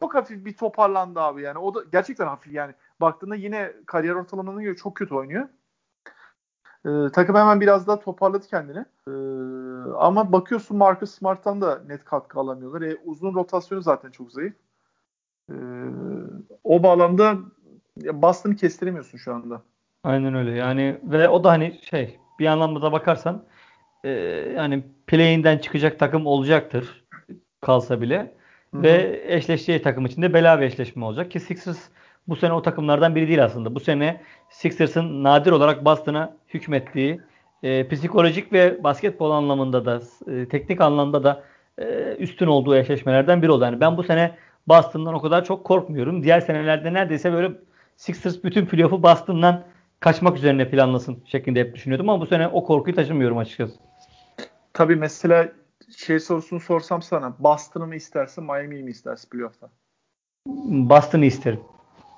[0.00, 1.58] çok, hafif bir toparlandı abi yani.
[1.58, 2.74] O da gerçekten hafif yani.
[3.00, 5.48] Baktığında yine kariyer ortalamanına göre çok kötü oynuyor.
[6.86, 8.84] Ee, takım hemen biraz daha toparladı kendini.
[9.08, 9.10] Ee,
[9.98, 12.82] ama bakıyorsun Marcus Smart'tan da net katkı alamıyorlar.
[12.82, 14.54] E, uzun rotasyonu zaten çok zayıf.
[15.50, 15.54] Ee,
[16.64, 17.36] o bağlamda
[17.96, 19.62] Boston'ı kestiremiyorsun şu anda.
[20.04, 20.50] Aynen öyle.
[20.50, 23.44] Yani ve o da hani şey bir anlamda da bakarsan
[24.04, 24.10] e,
[24.56, 27.04] yani play'inden çıkacak takım olacaktır
[27.60, 28.34] kalsa bile.
[28.74, 28.82] Hı-hı.
[28.82, 31.78] Ve eşleşeceği takım için de bela bir eşleşme olacak ki Sixers
[32.28, 33.74] bu sene o takımlardan biri değil aslında.
[33.74, 37.20] Bu sene Sixers'ın nadir olarak Boston'a hükmettiği
[37.62, 40.00] e, psikolojik ve basketbol anlamında da
[40.32, 41.42] e, teknik anlamda da
[41.78, 43.64] e, üstün olduğu eşleşmelerden biri oldu.
[43.64, 44.34] Yani ben bu sene
[44.68, 46.22] Boston'dan o kadar çok korkmuyorum.
[46.22, 47.52] Diğer senelerde neredeyse böyle
[47.96, 49.64] Sixers bütün playoff'u Boston'dan
[50.04, 53.74] kaçmak üzerine planlasın şeklinde hep düşünüyordum ama bu sene o korkuyu taşımıyorum açıkçası.
[54.72, 55.48] Tabii mesela
[55.96, 59.70] şey sorusunu sorsam sana Boston'ı mı istersin Miami'yi mi istersin playoff'ta?
[60.66, 61.60] Boston'ı isterim.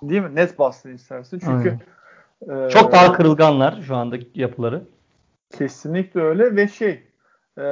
[0.02, 0.34] Değil mi?
[0.34, 1.38] Net Boston'ı istersin.
[1.44, 1.78] Çünkü
[2.42, 4.82] e, çok daha kırılganlar şu anda yapıları.
[5.58, 7.02] Kesinlikle öyle ve şey
[7.58, 7.64] e,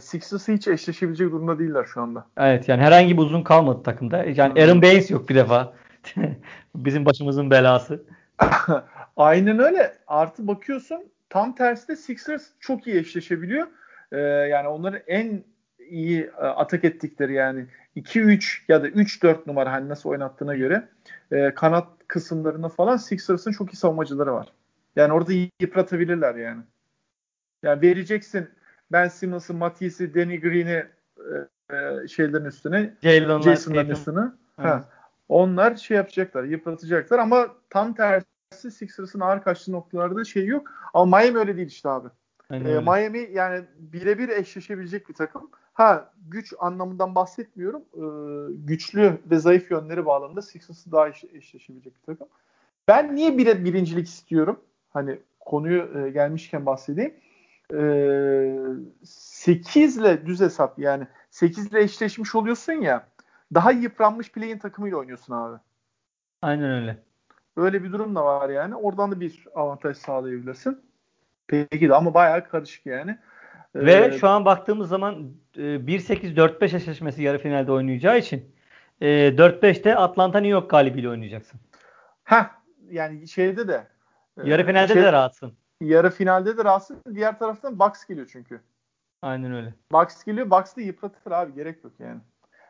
[0.00, 2.26] Sixers'ı hiç eşleşebilecek durumda değiller şu anda.
[2.36, 4.24] Evet yani herhangi bir uzun kalmadı takımda.
[4.24, 5.72] Yani Aaron Baines yok bir defa.
[6.74, 8.02] Bizim başımızın belası.
[9.16, 9.98] Aynen öyle.
[10.06, 13.66] Artı bakıyorsun tam tersi de Sixers çok iyi eşleşebiliyor.
[14.12, 15.44] Ee, yani onların en
[15.78, 20.88] iyi e, atak ettikleri yani 2-3 ya da 3-4 numara hani nasıl oynattığına göre
[21.32, 24.48] e, kanat kısımlarında falan Sixers'ın çok iyi savunmacıları var.
[24.96, 26.62] Yani orada yıpratabilirler yani.
[27.62, 28.48] Yani vereceksin
[28.92, 30.86] Ben Simmons'ı, Matisse'i, Danny Green'i
[31.70, 32.94] e, e, şeylerin üstüne,
[33.42, 34.24] Jason'ların üstüne.
[34.56, 34.84] Ha.
[35.28, 40.70] Onlar şey yapacaklar, yıpratacaklar ama tam tersi Sixers'ın ağır kaçtığı noktalarda şey yok.
[40.94, 42.08] Ama Miami öyle değil işte abi.
[42.50, 45.50] ee, Miami yani birebir eşleşebilecek bir takım.
[45.72, 47.82] Ha güç anlamından bahsetmiyorum.
[47.94, 52.28] Ee, güçlü ve zayıf yönleri bağlamında Sixers'ı daha eş, eşleşebilecek bir takım.
[52.88, 54.60] Ben niye bir, birincilik istiyorum?
[54.90, 57.14] Hani konuyu e, gelmişken bahsedeyim.
[57.74, 58.54] Ee,
[59.04, 63.08] 8 ile düz hesap yani 8 ile eşleşmiş oluyorsun ya
[63.54, 65.58] daha yıpranmış play'in takımıyla oynuyorsun abi.
[66.42, 66.98] Aynen öyle.
[67.56, 68.76] Öyle bir durum da var yani.
[68.76, 70.80] Oradan da bir avantaj sağlayabilirsin.
[71.46, 73.18] Peki de ama bayağı karışık yani.
[73.74, 78.54] Ve ee, şu an baktığımız zaman 1-8-4-5 e, eşleşmesi yarı finalde oynayacağı için
[79.00, 81.60] 4-5'te e, Atlanta New York galibiyle oynayacaksın.
[82.24, 82.50] Ha
[82.90, 83.86] yani şeyde de
[84.44, 85.52] e, yarı finalde şey, de rahatsın.
[85.80, 87.02] Yarı finalde de rahatsın.
[87.14, 88.60] Diğer taraftan Bucks geliyor çünkü.
[89.22, 89.74] Aynen öyle.
[89.92, 90.50] Bucks geliyor.
[90.50, 91.54] Bucks da yıpratır abi.
[91.54, 92.20] Gerek yok yani.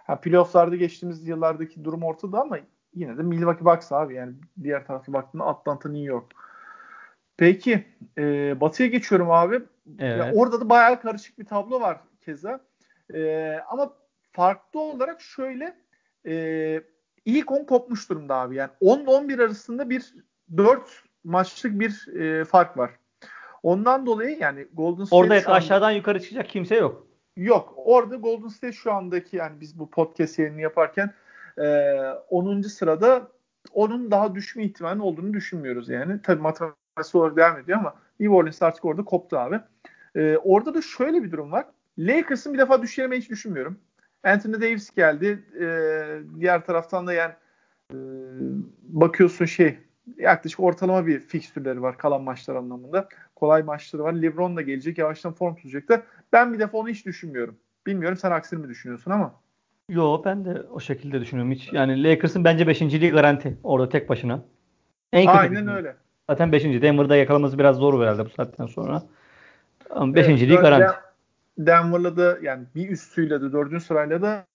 [0.07, 2.59] Ha, playoff'larda geçtiğimiz yıllardaki durum ortada ama
[2.95, 6.33] yine de Milwaukee Bucks abi yani diğer tarafa baktığında Atlanta New York.
[7.37, 7.85] Peki
[8.19, 9.63] e, Batı'ya geçiyorum abi.
[9.99, 10.19] Evet.
[10.19, 12.61] Ya orada da bayağı karışık bir tablo var keza.
[13.15, 13.93] E, ama
[14.33, 15.77] farklı olarak şöyle
[16.27, 16.83] e,
[17.25, 18.57] ilk 10 kopmuş durumda abi.
[18.57, 20.15] Yani 10 11 arasında bir
[20.57, 22.91] 4 maçlık bir e, fark var.
[23.63, 27.07] Ondan dolayı yani Golden State Orada anda, aşağıdan yukarı çıkacak kimse yok.
[27.37, 27.75] Yok.
[27.77, 31.15] Orada Golden State şu andaki yani biz bu podcast yayını yaparken
[31.59, 31.99] e,
[32.31, 32.63] 10.
[32.63, 33.29] sırada
[33.73, 36.23] onun daha düşme ihtimali olduğunu düşünmüyoruz yani.
[36.23, 39.61] Tabii matematiksel olarak devam ediyor ama New Orleans artık orada koptu abi.
[40.15, 41.67] E, orada da şöyle bir durum var.
[41.99, 43.79] Lakers'ın bir defa düşeceğini hiç düşünmüyorum.
[44.25, 45.45] Anthony Davis geldi.
[45.61, 45.67] E,
[46.41, 47.33] diğer taraftan da yani
[47.93, 47.97] e,
[48.83, 49.79] bakıyorsun şey
[50.17, 53.09] yaklaşık ortalama bir fikstürleri var kalan maçlar anlamında.
[53.37, 54.13] kolay maçları var.
[54.13, 54.99] LeBron da gelecek.
[54.99, 56.03] Yavaştan form tutacaklar.
[56.33, 57.57] Ben bir defa onu hiç düşünmüyorum.
[57.87, 59.42] Bilmiyorum sen aksini mi düşünüyorsun ama.
[59.93, 61.53] Yo ben de o şekilde düşünüyorum.
[61.53, 64.45] Hiç yani Lakers'ın bence 5.liği garanti orada tek başına.
[65.13, 65.97] En kötü Aynen öyle.
[66.31, 66.65] Zaten 5.
[66.65, 69.03] Denver'da yakalaması biraz zor herhalde bu saatten sonra.
[69.91, 70.29] Ama 5.
[70.29, 70.99] Evet, garanti.
[71.59, 73.83] Denver'la da yani bir üstüyle de 4.
[73.83, 74.47] sırayla da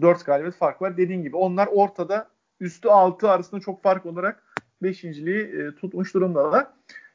[0.00, 0.96] 4 galibiyet fark var.
[0.96, 2.28] Dediğin gibi onlar ortada
[2.60, 4.44] üstü 6 arasında çok fark olarak
[4.82, 6.66] 5.liği e, tutmuş durumdalar.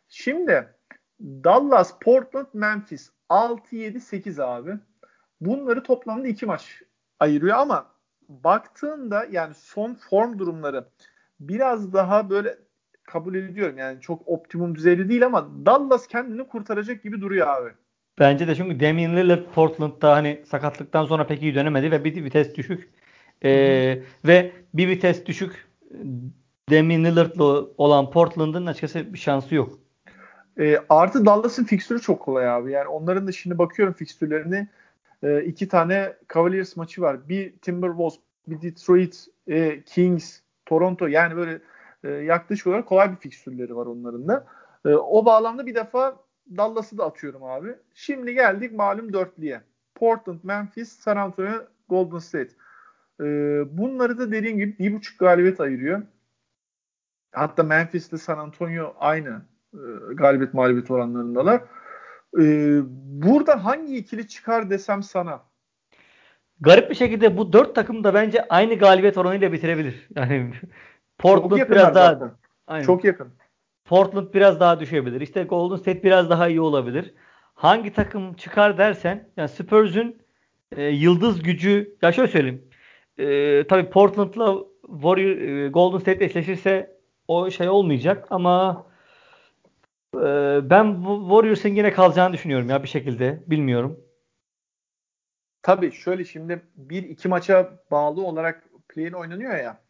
[0.09, 0.67] Şimdi
[1.21, 4.71] Dallas, Portland, Memphis 6 7 8 abi.
[5.41, 6.81] Bunları toplamda 2 maç
[7.19, 7.85] ayırıyor ama
[8.29, 10.85] baktığında yani son form durumları
[11.39, 12.57] biraz daha böyle
[13.03, 13.77] kabul ediyorum.
[13.77, 17.69] Yani çok optimum düzeyde değil ama Dallas kendini kurtaracak gibi duruyor abi.
[18.19, 22.55] Bence de çünkü Damian Lillard Portland'da hani sakatlıktan sonra pek iyi dönemedi ve bir vites
[22.55, 22.89] düşük.
[23.43, 25.67] Ee, ve bir vites düşük
[26.71, 29.79] Damian Lillard'la olan Portland'ın açıkçası bir şansı yok.
[30.59, 32.71] E, artı Dallas'ın fikstürü çok kolay abi.
[32.71, 34.67] Yani onların da şimdi bakıyorum fikstürlerini.
[35.25, 37.29] E, iki tane Cavaliers maçı var.
[37.29, 41.07] Bir Timberwolves, bir Detroit, e, Kings, Toronto.
[41.07, 41.61] Yani böyle
[42.03, 44.47] e, yaklaşık olarak kolay bir fikstürleri var onların da.
[44.85, 46.17] E, o bağlamda bir defa
[46.57, 47.75] Dallas'ı da atıyorum abi.
[47.93, 49.61] Şimdi geldik malum dörtlüye.
[49.95, 52.51] Portland, Memphis, San Antonio, Golden State.
[53.21, 53.25] E,
[53.77, 56.01] bunları da dediğim gibi bir buçuk galibiyet ayırıyor.
[57.31, 59.41] Hatta Memphis ile San Antonio aynı
[59.73, 61.61] e, galibiyet mağlubiyet oranlarındalar.
[62.39, 62.79] E,
[63.21, 65.43] burada hangi ikili çıkar desem sana?
[66.61, 70.07] Garip bir şekilde bu dört takım da bence aynı galibiyet oranıyla bitirebilir.
[70.15, 70.51] Yani
[71.17, 72.85] Portland biraz daha aynen.
[72.85, 73.33] çok yakın.
[73.85, 75.21] Portland biraz daha düşebilir.
[75.21, 77.13] İşte Golden State biraz daha iyi olabilir.
[77.53, 80.15] Hangi takım çıkar dersen yani Spurs'un
[80.77, 82.67] e, yıldız gücü ya şöyle söyleyeyim.
[83.17, 88.85] E, tabii Portland'la Warrior e, Golden State eşleşirse o şey olmayacak ama
[90.21, 93.43] e, ben Warriors'ın yine kalacağını düşünüyorum ya bir şekilde.
[93.47, 93.99] Bilmiyorum.
[95.61, 99.81] Tabii şöyle şimdi bir iki maça bağlı olarak play'in oynanıyor ya.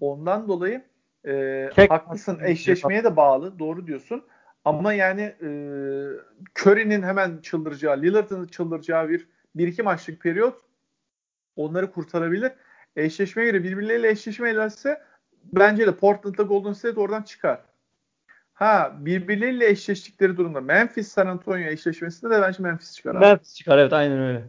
[0.00, 0.84] Ondan dolayı
[1.26, 3.58] e, haklısın eşleşmeye de bağlı.
[3.58, 4.24] Doğru diyorsun.
[4.64, 5.48] Ama yani e,
[6.58, 10.62] Curry'nin hemen çıldıracağı, Lillard'ın çıldıracağı bir bir iki maçlık periyot
[11.56, 12.52] onları kurtarabilir.
[12.96, 15.02] Eşleşmeye göre birbirleriyle eşleşme ederse
[15.52, 17.67] bence de Portland'la Golden State oradan çıkar.
[18.58, 23.14] Ha birbirleriyle eşleştikleri durumda Memphis San Antonio eşleşmesinde de bence Memphis çıkar.
[23.14, 23.18] Abi.
[23.18, 24.44] Memphis çıkar evet aynen öyle.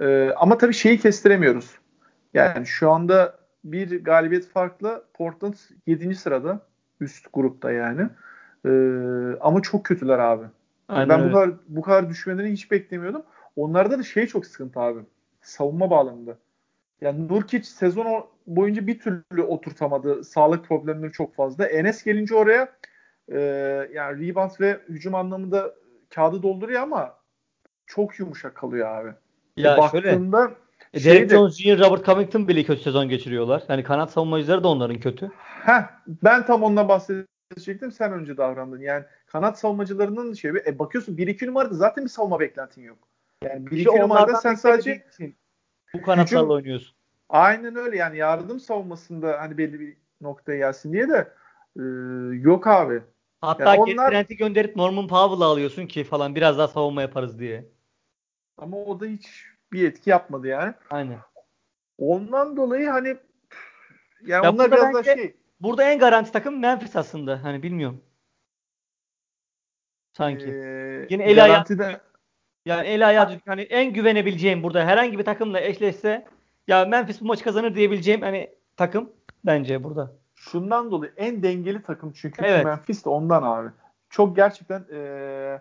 [0.00, 1.70] Ee, ama tabii şeyi kestiremiyoruz.
[2.34, 5.54] Yani şu anda bir galibiyet farklı Portland
[5.86, 6.14] 7.
[6.14, 6.60] sırada
[7.00, 8.08] üst grupta yani.
[8.66, 8.70] Ee,
[9.40, 10.46] ama çok kötüler abi.
[10.88, 11.30] Aynen ben öyle.
[11.30, 13.22] bu kadar bu kadar düşmelerini hiç beklemiyordum.
[13.56, 15.00] Onlarda da şey çok sıkıntı abi.
[15.42, 16.38] Savunma bağlamında.
[17.00, 20.24] Yani Nurkic sezon boyunca bir türlü oturtamadı.
[20.24, 21.66] Sağlık problemleri çok fazla.
[21.66, 22.68] Enes gelince oraya
[23.28, 23.38] e,
[23.94, 25.74] yani rebound ve hücum anlamında
[26.14, 27.14] kağıdı dolduruyor ama
[27.86, 29.12] çok yumuşak kalıyor abi.
[29.56, 30.50] Ya e, baktığında
[30.94, 31.78] şöyle e, Derek Jones Jr.
[31.78, 33.62] Robert Covington bile kötü sezon geçiriyorlar.
[33.68, 35.30] Yani kanat savunmacıları da onların kötü.
[35.38, 37.92] Heh, ben tam ondan bahsedecektim.
[37.92, 38.80] Sen önce davrandın.
[38.80, 42.98] Yani kanat savunmacılarının şey e, bakıyorsun 1-2 numarada zaten bir savunma beklentin yok.
[43.44, 45.06] Yani 1-2 işte numarada sen sadece
[45.94, 46.96] bu kanatlarla hücum, oynuyorsun.
[47.28, 51.28] Aynen öyle yani yardım savunmasında hani belli bir noktaya gelsin diye de
[51.76, 51.82] e,
[52.42, 53.02] yok abi.
[53.46, 54.10] Hatta yani onlar...
[54.10, 57.68] Trent'i gönderip Norman Powell'ı alıyorsun ki falan biraz daha savunma yaparız diye.
[58.58, 60.74] Ama o da hiç bir etki yapmadı yani.
[60.90, 61.18] Aynen.
[61.98, 63.08] Ondan dolayı hani
[64.26, 65.36] yani ya onlar biraz da şey.
[65.60, 67.44] Burada en garanti takım Memphis aslında.
[67.44, 68.02] Hani bilmiyorum.
[70.12, 70.46] Sanki.
[70.46, 71.84] Ee, Yine el garantide...
[71.84, 72.00] ayağı
[72.66, 76.26] yani el ayağı hani en güvenebileceğim burada herhangi bir takımla eşleşse
[76.68, 79.12] ya Memphis bu maçı kazanır diyebileceğim hani takım
[79.44, 80.16] bence burada.
[80.50, 82.64] Şundan dolayı en dengeli takım çünkü evet.
[82.64, 83.68] Memphis de ondan abi.
[84.10, 85.60] Çok gerçekten e,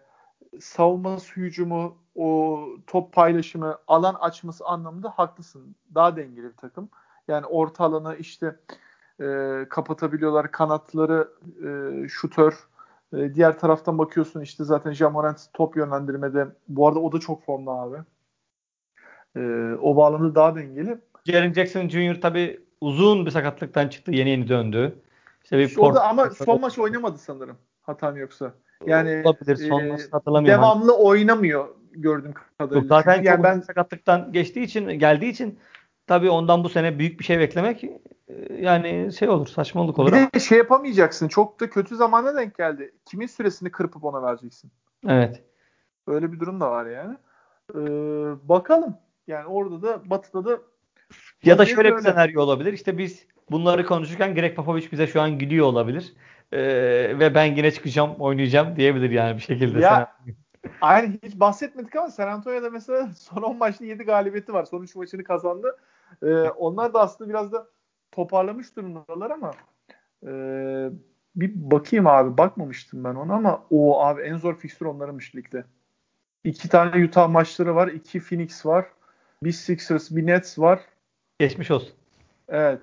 [0.59, 5.75] savunması hücumu o top paylaşımı alan açması anlamında haklısın.
[5.95, 6.89] Daha dengeli bir takım.
[7.27, 8.55] Yani orta alanı işte
[9.21, 10.51] e, kapatabiliyorlar.
[10.51, 11.29] Kanatları
[11.65, 12.67] e, şutör.
[13.13, 16.47] E, diğer taraftan bakıyorsun işte zaten Jamorant top yönlendirmede.
[16.67, 17.97] Bu arada o da çok formda abi.
[19.35, 20.97] E, o bağlamda daha dengeli.
[21.25, 22.21] Jaren Jackson Jr.
[22.21, 24.11] tabi uzun bir sakatlıktan çıktı.
[24.11, 24.95] Yeni yeni döndü.
[25.43, 27.57] İşte bir Port- ama son maç oynamadı sanırım.
[27.81, 28.53] Hatam yoksa.
[28.85, 29.55] Yani olabilir.
[29.55, 30.61] Son e, hatırlamıyorum.
[30.61, 31.01] Devamlı hani.
[31.01, 32.77] oynamıyor gördüğüm kadarıyla.
[32.77, 35.59] Yok, zaten yani ben sakatlıktan geçtiği için geldiği için
[36.07, 37.93] tabii ondan bu sene büyük bir şey beklemek e,
[38.59, 40.11] yani şey olur saçmalık olur.
[40.11, 41.27] Bir de şey yapamayacaksın.
[41.27, 42.93] Çok da kötü zamana denk geldi.
[43.05, 44.71] Kimin süresini kırpıp ona vereceksin?
[45.07, 45.43] Evet.
[46.07, 47.17] Öyle bir durum da var yani.
[47.75, 47.79] Ee,
[48.49, 48.97] bakalım.
[49.27, 50.59] Yani orada da Batı'da da
[51.43, 52.73] ya da şöyle bir senaryo olabilir.
[52.73, 56.13] İşte biz bunları konuşurken Greg Popovich bize şu an gülüyor olabilir.
[56.51, 56.59] e,
[57.19, 59.79] ve ben yine çıkacağım oynayacağım diyebilir yani bir şekilde.
[59.79, 60.15] Ya,
[60.81, 64.65] aynı hiç bahsetmedik ama San Antonio'da mesela son 10 maçta 7 galibiyeti var.
[64.65, 65.77] Son 3 maçını kazandı.
[66.23, 67.67] Ee, onlar da aslında biraz da
[68.11, 69.51] toparlamış durumdalar ama
[70.23, 70.31] e,
[71.35, 75.65] bir bakayım abi bakmamıştım ben ona ama o abi en zor fikstür onlarınmış ligde.
[76.43, 77.87] İki tane Utah maçları var.
[77.87, 78.85] iki Phoenix var.
[79.43, 80.79] Bir Sixers, bir Nets var.
[81.39, 81.93] Geçmiş olsun.
[82.47, 82.81] Evet.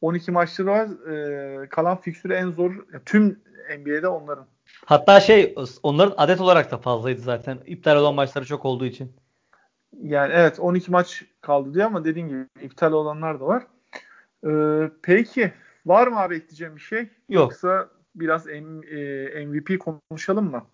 [0.00, 1.08] 12 maçları var.
[1.10, 2.86] Ee, kalan fikstürü en zor.
[3.06, 3.40] Tüm
[3.78, 4.46] NBA'de onların.
[4.84, 7.58] Hatta şey onların adet olarak da fazlaydı zaten.
[7.66, 9.12] İptal olan maçları çok olduğu için.
[10.02, 13.66] Yani evet 12 maç kaldı diyor ama dediğin gibi iptal olanlar da var.
[14.46, 15.52] Ee, peki
[15.86, 17.00] var mı abi ekleyeceğim bir şey?
[17.00, 17.10] Yok.
[17.28, 19.78] Yoksa biraz M, e, MVP
[20.10, 20.66] konuşalım mı?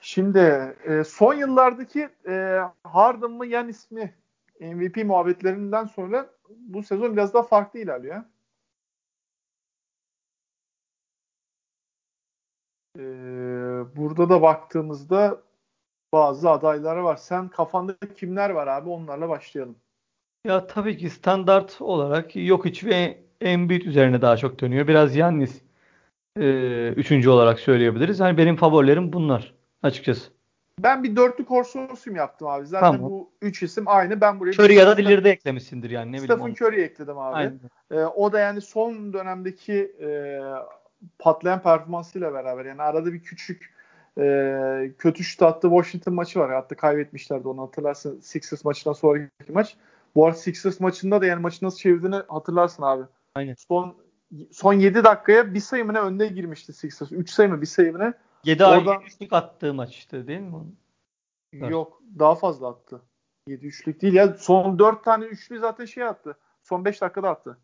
[0.00, 0.38] Şimdi
[0.84, 4.14] e, son yıllardaki e, Harden mı Yanis mi
[4.60, 8.24] MVP muhabbetlerinden sonra bu sezon biraz daha farklı ilerliyor.
[12.98, 13.02] Ee,
[13.96, 15.42] burada da baktığımızda
[16.12, 17.16] bazı adaylar var.
[17.16, 18.88] Sen kafanda kimler var abi?
[18.88, 19.76] Onlarla başlayalım.
[20.44, 24.88] Ya tabii ki standart olarak Jokic ve Embiid üzerine daha çok dönüyor.
[24.88, 25.62] Biraz Yannis
[26.36, 28.20] e, üçüncü olarak söyleyebiliriz.
[28.20, 30.39] Hani benim favorilerim bunlar açıkçası.
[30.82, 32.66] Ben bir dörtlü konsorsiyum yaptım abi.
[32.66, 33.10] Zaten tamam.
[33.10, 34.20] bu üç isim aynı.
[34.20, 36.12] Ben buraya Curry ya da Lillard'ı eklemişsindir yani.
[36.12, 37.52] Ne Stephen Curry'i ekledim abi.
[37.90, 40.40] Ee, o da yani son dönemdeki e,
[41.18, 43.74] patlayan performansıyla beraber yani arada bir küçük
[44.18, 46.52] e, kötü şut attı Washington maçı var.
[46.52, 48.20] Hatta kaybetmişlerdi onu hatırlarsın.
[48.20, 49.76] Sixers maçından sonraki maç.
[50.14, 53.02] Bu arada Sixers maçında da yani maçı nasıl çevirdiğini hatırlarsın abi.
[53.34, 53.54] Aynen.
[53.68, 53.94] Son
[54.50, 57.12] son 7 dakikaya bir sayı mı ne önde girmişti Sixers.
[57.12, 58.14] 3 sayı mı bir sayı mı ne?
[58.44, 59.02] 7 Oradan...
[59.02, 60.64] üçlük attığı maç işte değil mi?
[61.52, 63.02] Yok daha fazla attı.
[63.46, 64.34] 7 üçlük değil ya.
[64.34, 66.36] Son 4 tane üçlü zaten şey attı.
[66.62, 67.58] Son 5 dakikada attı.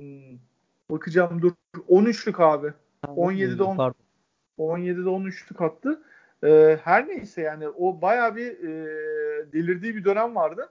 [0.00, 0.38] Hmm.
[0.90, 1.52] Bakacağım dur.
[1.88, 2.72] 13'lük abi.
[3.06, 3.76] 17'de 10.
[3.76, 4.00] Pardon.
[4.58, 6.02] 17'de 13'lük attı.
[6.44, 10.68] Ee, her neyse yani o baya bir e, delirdiği bir dönem vardı.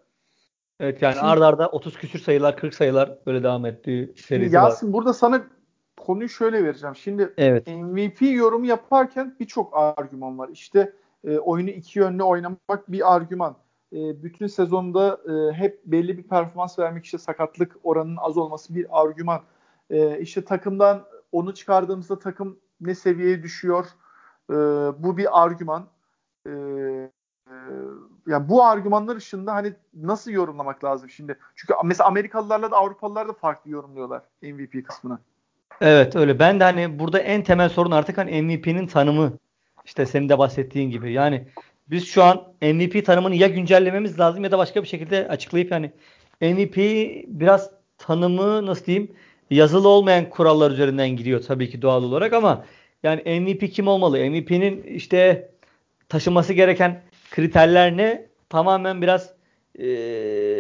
[0.80, 4.88] Evet yani şimdi, arda arda 30 küsür sayılar 40 sayılar böyle devam ettiği serisi Yasin
[4.88, 4.94] var.
[4.94, 5.44] burada sana
[6.00, 6.96] konuyu şöyle vereceğim.
[6.96, 7.68] Şimdi evet.
[7.68, 10.50] MVP yorumu yaparken birçok argüman var.
[10.50, 10.94] İşte
[11.24, 13.56] e, oyunu iki yönlü oynamak bir argüman.
[13.94, 18.88] E, bütün sezonda e, hep belli bir performans vermek işte sakatlık oranının az olması bir
[18.90, 19.42] argüman.
[19.90, 23.86] E, işte takımdan onu çıkardığımızda takım ne seviyeye düşüyor?
[24.50, 24.56] E,
[25.04, 25.88] bu bir argüman.
[26.46, 26.52] E,
[27.48, 27.54] e,
[28.28, 31.38] yani bu argümanlar ışığında hani nasıl yorumlamak lazım şimdi?
[31.56, 35.20] Çünkü mesela Amerikalılarla da Avrupalılar da farklı yorumluyorlar MVP kısmını.
[35.82, 36.40] Evet öyle.
[36.40, 39.38] Ben de hani burada en temel sorun artık hani MVP'nin tanımı.
[39.86, 41.12] İşte senin de bahsettiğin gibi.
[41.12, 41.48] Yani
[41.88, 45.92] biz şu an MVP tanımını ya güncellememiz lazım ya da başka bir şekilde açıklayıp yani
[46.42, 46.78] MVP
[47.28, 49.12] biraz tanımı nasıl diyeyim
[49.52, 52.66] yazılı olmayan kurallar üzerinden gidiyor tabii ki doğal olarak ama
[53.04, 54.18] yani MVP kim olmalı?
[54.18, 55.50] MVP'nin işte
[56.10, 57.02] taşıması gereken
[57.32, 58.26] kriterler ne?
[58.50, 59.34] Tamamen biraz
[59.76, 59.88] e,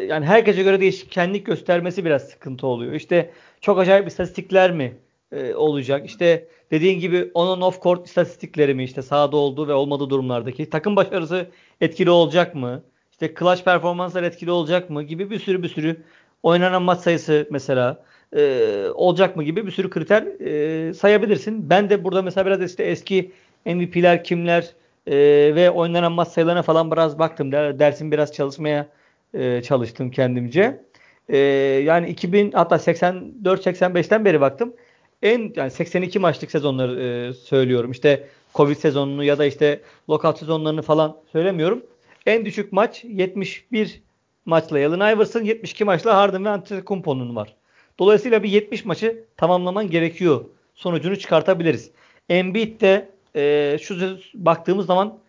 [0.10, 2.94] yani herkese göre değişkenlik göstermesi biraz sıkıntı oluyor.
[2.94, 3.32] İşte
[3.62, 4.98] çok acayip istatistikler mi
[5.32, 6.06] e, olacak?
[6.06, 10.96] İşte dediğin gibi on off court istatistikleri mi işte sahada olduğu ve olmadığı durumlardaki takım
[10.96, 11.48] başarısı
[11.82, 12.84] etkili olacak mı?
[13.12, 16.04] İşte clutch performanslar etkili olacak mı gibi bir sürü bir sürü
[16.44, 18.04] oynanan maç sayısı mesela
[18.36, 21.70] e, olacak mı gibi bir sürü kriter e, sayabilirsin.
[21.70, 23.32] Ben de burada mesela biraz işte eski
[23.66, 24.70] MVP'ler kimler
[25.08, 25.16] e,
[25.56, 27.52] ve oynanan maç sayılarına falan biraz baktım.
[27.52, 28.88] Dersim biraz çalışmaya
[29.34, 30.86] e, çalıştım kendimce.
[31.30, 31.38] E,
[31.86, 34.74] yani 2000 hatta 84-85'ten beri baktım.
[35.22, 37.92] En yani 82 maçlık sezonları e, söylüyorum.
[37.92, 41.84] İşte Covid sezonunu ya da işte lockout sezonlarını falan söylemiyorum.
[42.26, 44.02] En düşük maç 71
[44.46, 47.56] maçla Allen Iverson, 72 maçla Harden ve Antetokounmpo'nun var.
[48.00, 50.46] Dolayısıyla bir 70 maçı tamamlaman gerekiyor.
[50.76, 51.92] Sonucunu çıkartabiliriz.
[52.30, 55.20] Embiid de e, şu baktığımız zaman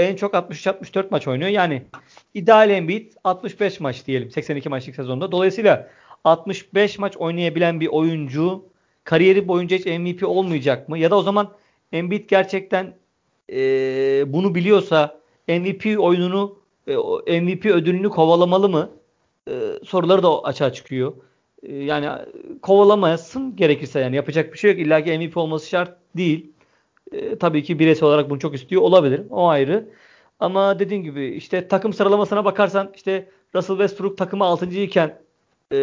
[0.00, 1.50] en çok 63-64 maç oynuyor.
[1.50, 1.82] Yani
[2.34, 5.32] ideal Embiid 65 maç diyelim 82 maçlık sezonda.
[5.32, 5.90] Dolayısıyla
[6.24, 8.64] 65 maç oynayabilen bir oyuncu
[9.04, 10.98] kariyeri boyunca hiç MVP olmayacak mı?
[10.98, 11.52] Ya da o zaman
[11.92, 12.94] Embiid gerçekten
[13.52, 13.56] e,
[14.32, 16.58] bunu biliyorsa MVP oyununu
[17.26, 18.90] e, MVP ödülünü kovalamalı mı?
[19.48, 19.52] E,
[19.84, 21.12] soruları da açığa çıkıyor.
[21.62, 22.08] E, yani
[22.62, 24.80] kovalamayasın gerekirse yani yapacak bir şey yok.
[24.80, 26.52] İlla ki MVP olması şart değil.
[27.12, 29.22] E, tabii ki bireysel olarak bunu çok istiyor olabilir.
[29.30, 29.88] O ayrı.
[30.40, 34.66] Ama dediğim gibi işte takım sıralamasına bakarsan işte Russell Westbrook takımı 6.
[34.66, 35.20] iken
[35.72, 35.76] e,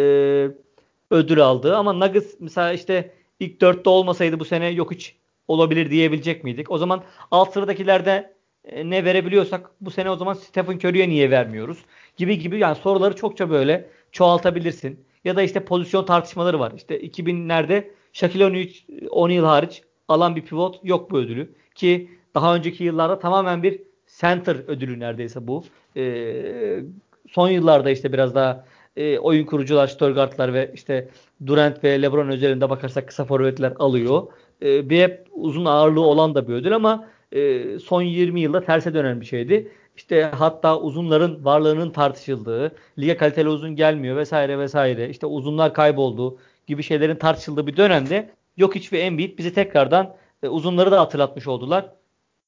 [1.12, 1.76] ödül aldı.
[1.78, 5.16] Ama Nuggets mesela işte ilk 4'te olmasaydı bu sene yok hiç
[5.48, 6.72] olabilir diyebilecek miydik?
[6.72, 11.78] O zaman alt sıradakilerde e, ne verebiliyorsak bu sene o zaman Stephen Curry'e niye vermiyoruz?
[12.18, 15.06] Gibi gibi yani soruları çokça böyle çoğaltabilirsin.
[15.26, 16.74] Ya da işte pozisyon tartışmaları var.
[16.76, 18.70] İşte 2000'lerde Shaquille
[19.10, 21.50] O'Neal hariç alan bir pivot yok bu ödülü.
[21.76, 23.82] Ki daha önceki yıllarda tamamen bir
[24.20, 25.64] center ödülü neredeyse bu.
[25.98, 26.84] Ee,
[27.30, 28.66] son yıllarda işte biraz daha
[28.98, 31.10] e, oyun kurucular, Störgartlar ve işte
[31.46, 34.28] Durant ve LeBron özelinde bakarsak kısa forvetler alıyor.
[34.62, 38.94] E, bir hep uzun ağırlığı olan da bir ödül ama e, son 20 yılda terse
[38.94, 39.72] dönen bir şeydi.
[39.98, 45.10] İşte hatta uzunların varlığının tartışıldığı, lige kaliteli uzun gelmiyor vesaire vesaire.
[45.10, 46.38] İşte uzunlar kayboldu
[46.68, 51.48] gibi şeylerin tartışıldığı bir dönemde yok hiç ve Embiid bizi tekrardan e, uzunları da hatırlatmış
[51.48, 51.92] oldular.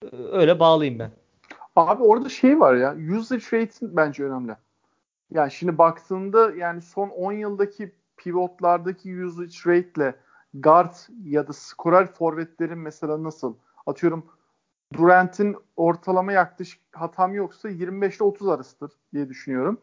[0.04, 1.12] E, öyle bağlayayım ben.
[1.76, 4.56] Abi orada şey var ya usage rate bence önemli.
[5.32, 10.16] Yani şimdi baktığında yani son 10 yıldaki pivotlardaki usage rate ile
[10.54, 10.94] guard
[11.24, 13.56] ya da skorer forvetlerin mesela nasıl?
[13.86, 14.26] Atıyorum
[14.94, 19.78] Durant'in ortalama yaklaşık hatam yoksa 25 ile 30 arasıdır diye düşünüyorum.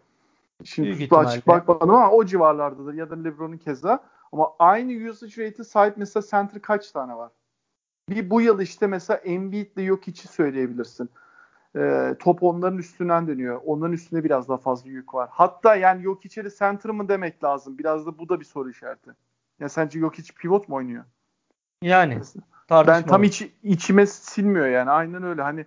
[0.64, 4.04] Şimdi Büyük açık bakmadım ama o civarlardadır ya da LeBron'un keza.
[4.34, 7.30] Ama aynı usage rate'e sahip mesela center kaç tane var?
[8.08, 11.10] Bir bu yıl işte mesela Embiid'le yok içi söyleyebilirsin.
[11.76, 13.60] Ee, top onların üstünden dönüyor.
[13.64, 15.28] Onların üstünde biraz daha fazla yük var.
[15.32, 17.78] Hatta yani yok içeri center mı demek lazım?
[17.78, 19.10] Biraz da bu da bir soru işareti.
[19.60, 21.04] Ya sence yok hiç pivot mu oynuyor?
[21.82, 22.20] Yani.
[22.70, 24.90] Ben tam iç, içime silmiyor yani.
[24.90, 25.42] Aynen öyle.
[25.42, 25.66] Hani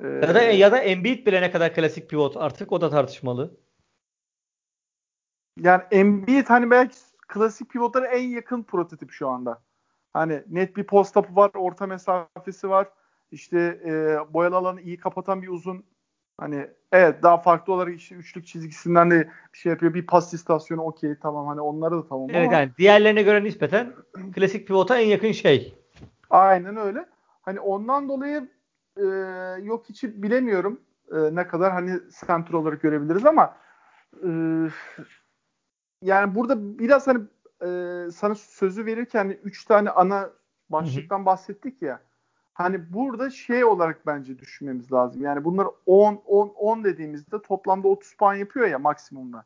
[0.00, 3.56] e, ya da ya da Embiid bile ne kadar klasik pivot artık o da tartışmalı.
[5.60, 6.96] Yani Embiid hani belki
[7.28, 9.62] klasik pivotlara en yakın prototip şu anda.
[10.12, 12.88] Hani net bir post up'ı var, orta mesafesi var.
[13.30, 15.84] İşte e, boyalı alanı iyi kapatan bir uzun.
[16.38, 19.94] Hani evet daha farklı olarak işte üçlük çizgisinden de bir şey yapıyor.
[19.94, 22.58] Bir pas istasyonu okey tamam hani onlara da tamam evet, ama.
[22.58, 23.92] yani diğerlerine göre nispeten
[24.34, 25.74] klasik pivota en yakın şey.
[26.30, 27.06] Aynen öyle.
[27.42, 28.48] Hani ondan dolayı
[28.96, 29.04] e,
[29.62, 30.80] yok hiç bilemiyorum
[31.12, 33.56] e, ne kadar hani center olarak görebiliriz ama
[34.22, 34.28] e,
[36.06, 37.20] yani burada biraz hani
[37.62, 37.68] e,
[38.10, 40.30] sana sözü verirken hani üç tane ana
[40.70, 41.26] başlıktan Hı-hı.
[41.26, 42.00] bahsettik ya.
[42.54, 45.22] Hani burada şey olarak bence düşünmemiz lazım.
[45.22, 49.44] Yani bunlar 10 10 10 dediğimizde toplamda 30 puan yapıyor ya maksimumda.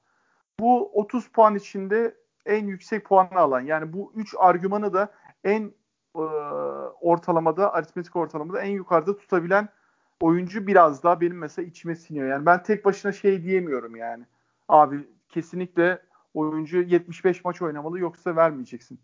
[0.61, 2.15] Bu 30 puan içinde
[2.47, 5.09] en yüksek puanı alan yani bu 3 argümanı da
[5.45, 5.73] en
[6.17, 6.23] e,
[7.01, 9.69] ortalamada aritmetik ortalamada en yukarıda tutabilen
[10.21, 12.29] oyuncu biraz daha benim mesela içime siniyor.
[12.29, 14.25] Yani ben tek başına şey diyemiyorum yani.
[14.69, 16.03] Abi kesinlikle
[16.35, 19.01] oyuncu 75 maç oynamalı yoksa vermeyeceksin.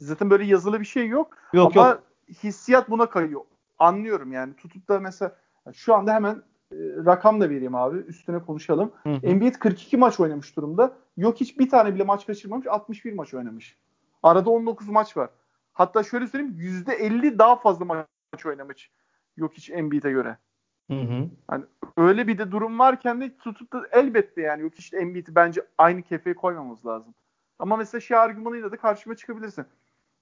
[0.00, 1.36] Zaten böyle yazılı bir şey yok.
[1.52, 2.02] Yok ama yok.
[2.42, 3.40] hissiyat buna kayıyor.
[3.78, 4.56] Anlıyorum yani.
[4.56, 5.36] Tutup da mesela
[5.72, 6.34] şu anda hemen
[6.72, 6.76] e,
[7.06, 7.98] rakam da vereyim abi.
[7.98, 8.92] Üstüne konuşalım.
[9.02, 9.26] Hı hı.
[9.26, 10.92] Embiid 42 maç oynamış durumda.
[11.16, 12.66] Yok hiç bir tane bile maç kaçırmamış.
[12.66, 13.76] 61 maç oynamış.
[14.22, 15.30] Arada 19 maç var.
[15.72, 18.90] Hatta şöyle söyleyeyim %50 daha fazla maç oynamış.
[19.36, 20.36] Yok hiç Embiid'e göre.
[20.90, 21.28] Hı hı.
[21.48, 21.64] Hani
[21.98, 26.02] öyle bir de durum varken de tutup da elbette yani yok işte Embiid'i bence aynı
[26.02, 27.14] kefeye koymamız lazım.
[27.58, 29.66] Ama mesela şey argümanıyla da karşıma çıkabilirsin.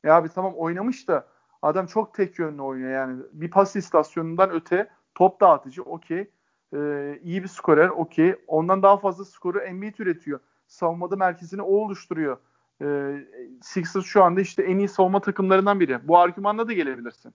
[0.04, 1.26] Ya abi tamam oynamış da
[1.62, 3.22] adam çok tek yönlü oynuyor yani.
[3.32, 6.30] Bir pas istasyonundan öte top dağıtıcı okey.
[6.74, 8.36] Ee, iyi bir skorer okey.
[8.46, 10.40] Ondan daha fazla skoru Embiid üretiyor.
[10.66, 12.36] Savunmada merkezini o oluşturuyor.
[12.82, 13.26] Ee,
[13.62, 16.08] Sixers şu anda işte en iyi savunma takımlarından biri.
[16.08, 17.34] Bu argümanla da gelebilirsin.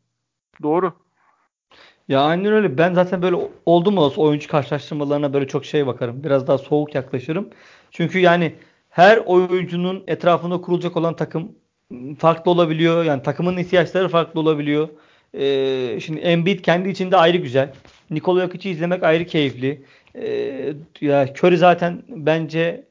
[0.61, 0.93] Doğru.
[2.08, 2.78] Ya aynen öyle.
[2.78, 3.36] Ben zaten böyle
[3.66, 6.24] oldu mu olsa oyuncu karşılaştırmalarına böyle çok şey bakarım.
[6.24, 7.49] Biraz daha soğuk yaklaşırım.
[7.91, 8.56] Çünkü yani
[8.89, 11.52] her oyuncunun etrafında kurulacak olan takım
[12.20, 13.04] farklı olabiliyor.
[13.06, 14.89] Yani takımın ihtiyaçları farklı olabiliyor.
[15.34, 17.74] Ee, şimdi Embiid kendi içinde ayrı güzel.
[18.12, 19.86] Nikola Jokic'i izlemek ayrı keyifli.
[20.16, 22.86] Ee, ya Curry zaten bence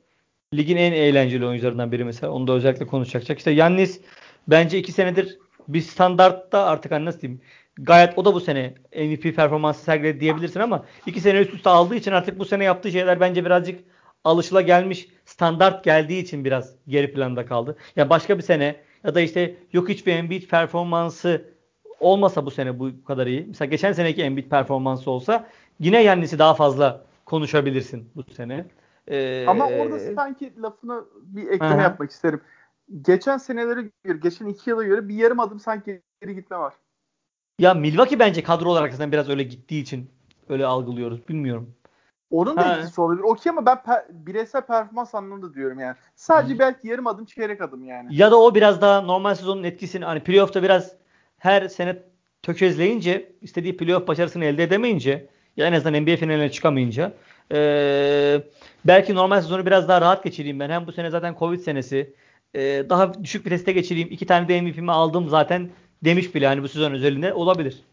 [0.54, 2.32] ligin en eğlenceli oyuncularından biri mesela.
[2.32, 3.38] Onu da özellikle konuşacak.
[3.38, 4.00] İşte Yannis
[4.48, 5.38] bence iki senedir
[5.68, 7.40] bir standartta artık hani nasıl diyeyim
[7.82, 11.94] gayet o da bu sene MVP performansı sergiledi diyebilirsin ama iki sene üst üste aldığı
[11.94, 13.80] için artık bu sene yaptığı şeyler bence birazcık
[14.24, 17.76] alışıla gelmiş standart geldiği için biraz geri planda kaldı.
[17.96, 21.44] Ya başka bir sene ya da işte yok hiç bir Embiid performansı
[22.00, 23.44] olmasa bu sene bu kadar iyi.
[23.48, 25.46] Mesela geçen seneki Embiid performansı olsa
[25.80, 28.66] yine Yannis'i daha fazla konuşabilirsin bu sene.
[29.08, 31.82] Ee, Ama orada sanki lafına bir ekleme aha.
[31.82, 32.40] yapmak isterim.
[33.02, 36.74] Geçen senelere göre, geçen iki yıla göre bir yarım adım sanki geri gitme var.
[37.60, 40.10] Ya Milwaukee bence kadro olarak zaten biraz öyle gittiği için
[40.48, 41.28] öyle algılıyoruz.
[41.28, 41.74] Bilmiyorum.
[42.30, 43.22] Onun da etkisi olabilir.
[43.22, 45.96] Okey ama ben per, bireysel performans anlamında diyorum yani.
[46.14, 46.58] Sadece Hı.
[46.58, 48.16] belki yarım adım çeyrek adım yani.
[48.16, 50.92] Ya da o biraz daha normal sezonun etkisini hani playoff'ta biraz
[51.38, 51.96] her sene
[52.42, 57.12] tökezleyince istediği playoff başarısını elde edemeyince ya en azından NBA finaline çıkamayınca
[57.52, 58.42] ee,
[58.84, 60.70] belki normal sezonu biraz daha rahat geçireyim ben.
[60.70, 62.14] Hem bu sene zaten Covid senesi.
[62.54, 64.08] E, daha düşük bir teste geçireyim.
[64.10, 65.70] İki tane de MVP'mi aldım zaten
[66.04, 67.84] demiş bile hani bu sezon özelinde olabilir.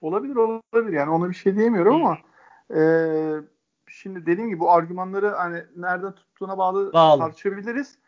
[0.00, 2.18] Olabilir olabilir yani ona bir şey diyemiyorum ama
[2.74, 2.80] e,
[3.88, 7.20] şimdi dediğim gibi bu argümanları hani nereden tuttuğuna bağlı, bağlı.
[7.20, 7.98] tartışabiliriz.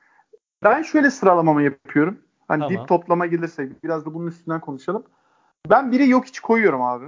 [0.63, 2.19] Ben şöyle sıralamamı yapıyorum.
[2.49, 2.77] Hani Tamam.
[2.77, 5.05] dip toplama gelirsek biraz da bunun üstünden konuşalım.
[5.71, 7.07] Ben biri yok hiç koyuyorum abi.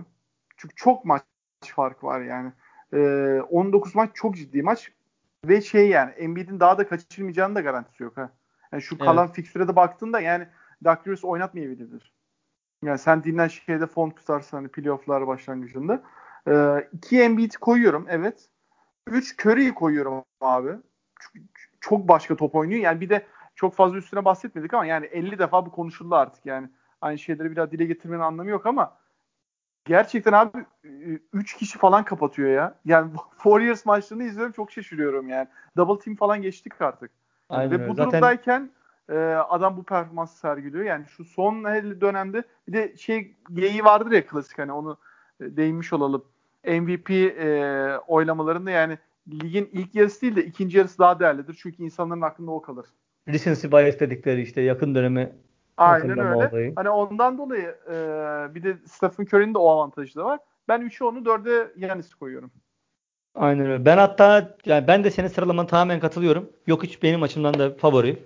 [0.56, 1.22] Çünkü çok maç
[1.64, 2.52] farkı var yani.
[2.92, 4.92] Ee, 19 maç çok ciddi maç
[5.44, 8.30] ve şey yani Embiid'in daha da kaçırmayacağının da garantisi yok ha.
[8.72, 9.36] Yani şu kalan evet.
[9.36, 10.46] fikstüre baktığında yani
[10.84, 12.12] Rivers oynatmayabilir.
[12.84, 16.02] Yani sen dinlen şeyde fon tutarsın hani playoff'lar başlangıcında.
[16.48, 18.48] Ee, iki Embiid'i koyuyorum evet.
[19.06, 20.70] Üç Curry'i koyuyorum abi.
[21.20, 21.48] Çünkü
[21.80, 22.80] çok başka top oynuyor.
[22.80, 26.68] Yani bir de çok fazla üstüne bahsetmedik ama yani 50 defa bu konuşuldu artık yani.
[27.00, 28.96] Aynı şeyleri bir daha dile getirmenin anlamı yok ama
[29.84, 30.64] gerçekten abi
[31.32, 32.74] 3 kişi falan kapatıyor ya.
[32.84, 33.12] Yani
[33.42, 35.48] Warriors maçlarını izliyorum çok şaşırıyorum yani.
[35.76, 37.10] Double team falan geçtik artık.
[37.48, 38.10] Aynen Ve bu Zaten...
[38.10, 38.70] durumdayken
[39.10, 39.14] e,
[39.48, 40.84] adam bu performansı sergiliyor.
[40.84, 41.64] Yani şu son
[42.00, 44.98] dönemde bir de şey geyiği vardır ya klasik hani onu
[45.40, 46.24] e, değinmiş olalım.
[46.66, 48.98] MVP e, oylamalarında yani
[49.28, 51.58] ligin ilk yarısı değil de ikinci yarısı daha değerlidir.
[51.62, 52.86] Çünkü insanların aklında o kalır.
[53.28, 55.32] Recency bias dedikleri işte yakın dönemi
[55.76, 56.34] Aynen öyle.
[56.34, 56.72] Olayı.
[56.76, 57.94] Hani ondan dolayı e,
[58.54, 60.40] bir de Stephen Curry'nin de o avantajı da var.
[60.68, 62.50] Ben 3'ü onu 4'e Yanis koyuyorum.
[63.34, 63.84] Aynen öyle.
[63.84, 66.50] Ben hatta yani ben de senin sıralaman tamamen katılıyorum.
[66.66, 68.22] Yok hiç benim açımdan da favori.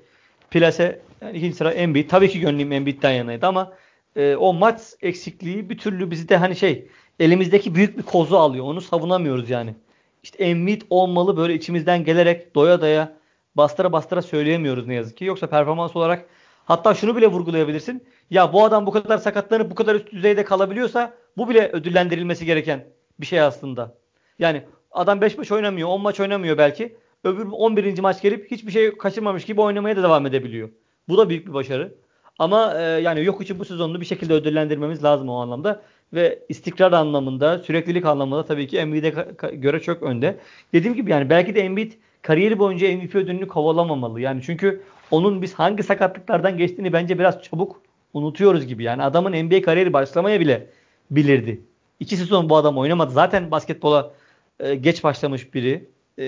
[0.54, 2.10] Plase yani ikinci sıra Embiid.
[2.10, 3.72] Tabii ki gönlüm Embiid'den yanaydı ama
[4.16, 6.88] e, o maç eksikliği bir türlü bizi de hani şey
[7.20, 8.64] elimizdeki büyük bir kozu alıyor.
[8.64, 9.74] Onu savunamıyoruz yani.
[10.22, 13.12] İşte Embiid olmalı böyle içimizden gelerek doya doya
[13.54, 15.24] bastıra bastıra söyleyemiyoruz ne yazık ki.
[15.24, 16.26] Yoksa performans olarak
[16.64, 18.04] hatta şunu bile vurgulayabilirsin.
[18.30, 22.84] Ya bu adam bu kadar sakatlanıp bu kadar üst düzeyde kalabiliyorsa bu bile ödüllendirilmesi gereken
[23.20, 23.94] bir şey aslında.
[24.38, 26.96] Yani adam 5 maç oynamıyor, 10 maç oynamıyor belki.
[27.24, 27.98] Öbür 11.
[27.98, 30.68] maç gelip hiçbir şey kaçırmamış gibi oynamaya da devam edebiliyor.
[31.08, 31.94] Bu da büyük bir başarı.
[32.38, 35.82] Ama e, yani yok için bu sezonunu bir şekilde ödüllendirmemiz lazım o anlamda.
[36.12, 39.10] Ve istikrar anlamında, süreklilik anlamında tabii ki Embiid'e
[39.52, 40.38] göre çok önde.
[40.72, 44.20] Dediğim gibi yani belki de Embiid kariyeri boyunca MVP ödülünü kovalamamalı.
[44.20, 47.80] Yani çünkü onun biz hangi sakatlıklardan geçtiğini bence biraz çabuk
[48.14, 48.82] unutuyoruz gibi.
[48.82, 50.70] Yani adamın NBA kariyeri başlamaya bile
[51.10, 51.60] bilirdi.
[52.00, 53.12] İki sezon bu adam oynamadı.
[53.12, 54.14] Zaten basketbola
[54.60, 55.93] e, geç başlamış biri.
[56.18, 56.24] E,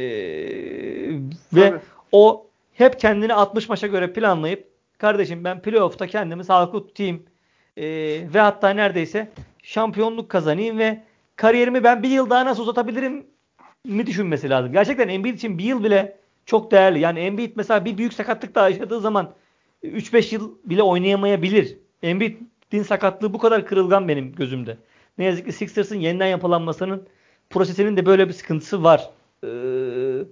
[1.54, 1.80] ve Tabii.
[2.12, 4.68] o hep kendini 60 maça göre planlayıp
[4.98, 7.22] kardeşim ben playoff'ta kendimi sağlıklı tutayım
[7.76, 7.84] e,
[8.34, 9.32] ve hatta neredeyse
[9.62, 11.02] şampiyonluk kazanayım ve
[11.36, 13.26] kariyerimi ben bir yıl daha nasıl uzatabilirim
[13.84, 14.72] mi düşünmesi lazım.
[14.72, 16.16] Gerçekten Embiid için bir yıl bile
[16.46, 16.98] çok değerli.
[17.00, 19.34] Yani Embiid mesela bir büyük sakatlık daha yaşadığı zaman
[19.84, 21.78] 3-5 yıl bile oynayamayabilir.
[22.02, 24.78] Embiid'in sakatlığı bu kadar kırılgan benim gözümde.
[25.18, 27.06] Ne yazık ki Sixers'ın yeniden yapılanmasının
[27.50, 29.10] prosesinin de böyle bir sıkıntısı var.
[29.44, 30.24] Ee,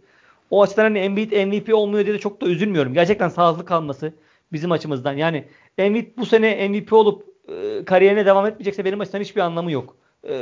[0.50, 2.94] o açıdan hani Embiid MVP olmuyor diye de çok da üzülmüyorum.
[2.94, 4.12] Gerçekten sağlıklı kalması
[4.52, 5.12] bizim açımızdan.
[5.12, 5.44] Yani
[5.78, 9.96] Embiid bu sene MVP olup e, kariyerine devam etmeyecekse benim açımdan hiçbir anlamı yok.
[10.28, 10.34] E,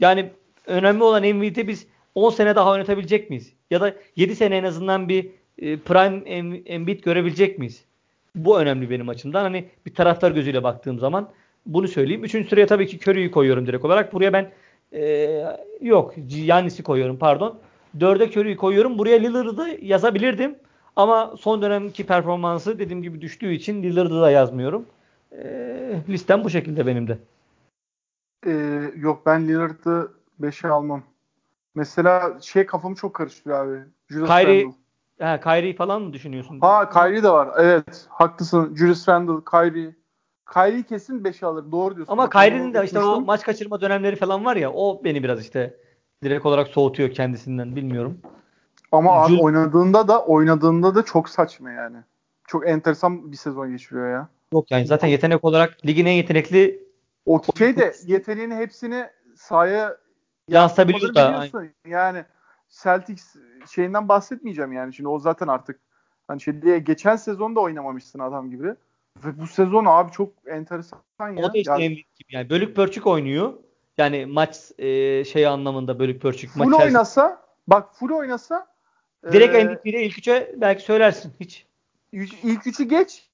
[0.00, 0.30] yani
[0.66, 3.52] önemli olan Embiid'i biz 10 sene daha oynatabilecek miyiz?
[3.70, 6.30] Ya da 7 sene en azından bir e, prime
[6.66, 7.84] Embiid görebilecek miyiz?
[8.34, 9.42] Bu önemli benim açımdan.
[9.42, 11.30] Hani bir taraftar gözüyle baktığım zaman
[11.66, 12.24] bunu söyleyeyim.
[12.24, 14.12] Üçüncü sıraya tabii ki Curry'i koyuyorum direkt olarak.
[14.12, 14.50] Buraya ben
[14.92, 17.58] e, yok Yannis'i koyuyorum pardon.
[18.00, 18.98] Dörde Curry'i koyuyorum.
[18.98, 20.56] Buraya Lillard'ı yazabilirdim.
[20.96, 24.86] Ama son dönemki performansı dediğim gibi düştüğü için Lillard'ı da yazmıyorum.
[25.32, 25.44] E,
[26.08, 27.18] listem bu şekilde benim de.
[28.46, 31.02] Ee, yok ben Lillard'ı 5'e almam.
[31.74, 33.84] Mesela şey kafamı çok karıştırıyor abi.
[34.10, 34.64] Julius Kyrie,
[35.20, 35.40] Randle.
[35.40, 36.60] Kyrie falan mı düşünüyorsun?
[36.60, 37.48] Ha Kyrie de var.
[37.58, 38.06] Evet.
[38.08, 38.76] Haklısın.
[38.76, 39.94] Julius Randle, Kyrie.
[40.52, 41.72] Kyrie kesin 5'e alır.
[41.72, 42.12] Doğru diyorsun.
[42.12, 45.76] Ama Kyrie'nin de işte o maç kaçırma dönemleri falan var ya o beni biraz işte
[46.22, 48.18] direkt olarak soğutuyor kendisinden bilmiyorum.
[48.92, 51.96] Ama abi Jul- oynadığında da oynadığında da çok saçma yani.
[52.46, 54.28] Çok enteresan bir sezon geçiriyor ya.
[54.52, 56.88] Yok yani zaten yetenek olarak ligin en yetenekli
[57.26, 59.96] Okey de yeteneğini hepsini sahaya
[60.48, 61.48] yansıtabiliyor da.
[61.86, 62.24] Yani
[62.68, 63.36] Celtics
[63.70, 64.94] şeyinden bahsetmeyeceğim yani.
[64.94, 65.80] Şimdi o zaten artık
[66.28, 68.74] hani şey diye geçen sezon da oynamamışsın adam gibi.
[69.24, 71.46] Ve bu sezon abi çok enteresan ya.
[71.46, 73.52] O da işte yani, gibi yani bölük pörçük oynuyor.
[73.98, 76.50] Yani maç e, şey anlamında bölük pörçük.
[76.50, 77.36] Full maç oynasa her...
[77.66, 78.66] bak full oynasa
[79.32, 81.66] direkt e, MVP'de ilk üçe belki söylersin hiç.
[82.12, 83.28] İlk üçü geç.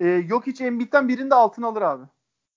[0.00, 2.04] E, yok hiç Embiid'den birinde altın alır abi.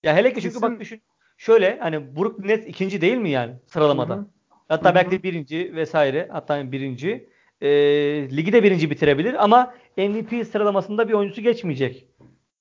[0.03, 0.71] Ya hele ki çünkü Kesin...
[0.71, 1.01] bak düşün.
[1.37, 4.15] Şöyle hani Brook net ikinci değil mi yani sıralamada?
[4.15, 4.25] Hı-hı.
[4.67, 4.95] Hatta Hı-hı.
[4.95, 6.29] belki de birinci vesaire.
[6.31, 7.29] Hatta birinci.
[7.61, 7.69] E,
[8.37, 12.07] ligi de birinci bitirebilir ama MVP sıralamasında bir oyuncusu geçmeyecek.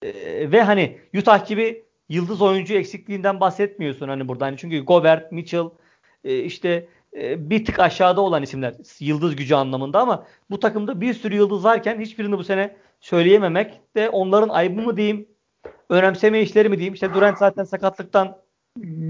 [0.02, 4.46] E, ve hani Utah gibi yıldız oyuncu eksikliğinden bahsetmiyorsun hani burada.
[4.46, 5.70] Hani çünkü Gobert, Mitchell
[6.24, 11.14] e, işte e, bir tık aşağıda olan isimler yıldız gücü anlamında ama bu takımda bir
[11.14, 15.28] sürü yıldız varken hiçbirini bu sene söyleyememek de onların ayıbı mı diyeyim
[15.88, 16.94] önemseme işleri mi diyeyim.
[16.94, 18.42] İşte Durant zaten sakatlıktan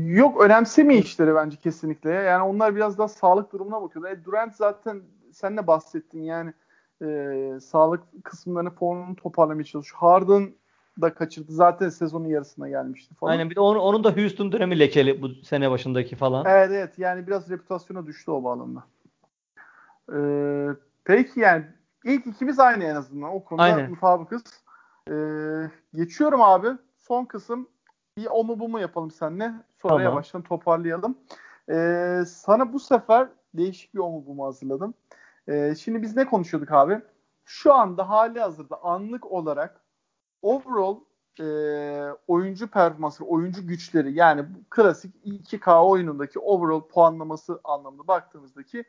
[0.07, 2.11] Yok önemseme işleri bence kesinlikle.
[2.11, 4.13] Yani onlar biraz daha sağlık durumuna bakıyorlar.
[4.13, 6.53] E, Durant zaten sen de bahsettin yani
[7.03, 10.01] e, sağlık kısımlarını formunu toparlamaya çalışıyor.
[10.01, 10.55] Harden
[11.01, 11.53] da kaçırdı.
[11.53, 13.33] Zaten sezonun yarısına gelmişti falan.
[13.33, 16.47] Aynen bir de onun, onun da Houston dönemi lekeli bu sene başındaki falan.
[16.47, 18.85] Evet evet yani biraz reputasyona düştü o bağlamda.
[20.15, 20.69] Ee,
[21.05, 21.65] peki yani
[22.05, 23.35] ilk ikimiz aynı en azından.
[23.35, 23.91] O konuda Aynen.
[23.91, 24.43] mutabıkız.
[25.11, 25.15] Ee,
[25.95, 26.69] geçiyorum abi.
[26.99, 27.69] Son kısım
[28.19, 29.53] bir o mu bu mu yapalım seninle.
[29.83, 30.03] Sonra Tamam.
[30.03, 31.19] yavaştan toparlayalım.
[31.71, 34.95] Ee, sana bu sefer değişik bir o mu bu mu hazırladım.
[35.49, 37.01] Ee, şimdi biz ne konuşuyorduk abi?
[37.45, 39.82] Şu anda hali hazırda anlık olarak
[40.43, 41.01] overall
[41.41, 41.45] e,
[42.27, 48.85] oyuncu performansı, oyuncu güçleri yani bu klasik 2K oyunundaki overall puanlaması anlamında baktığımızdaki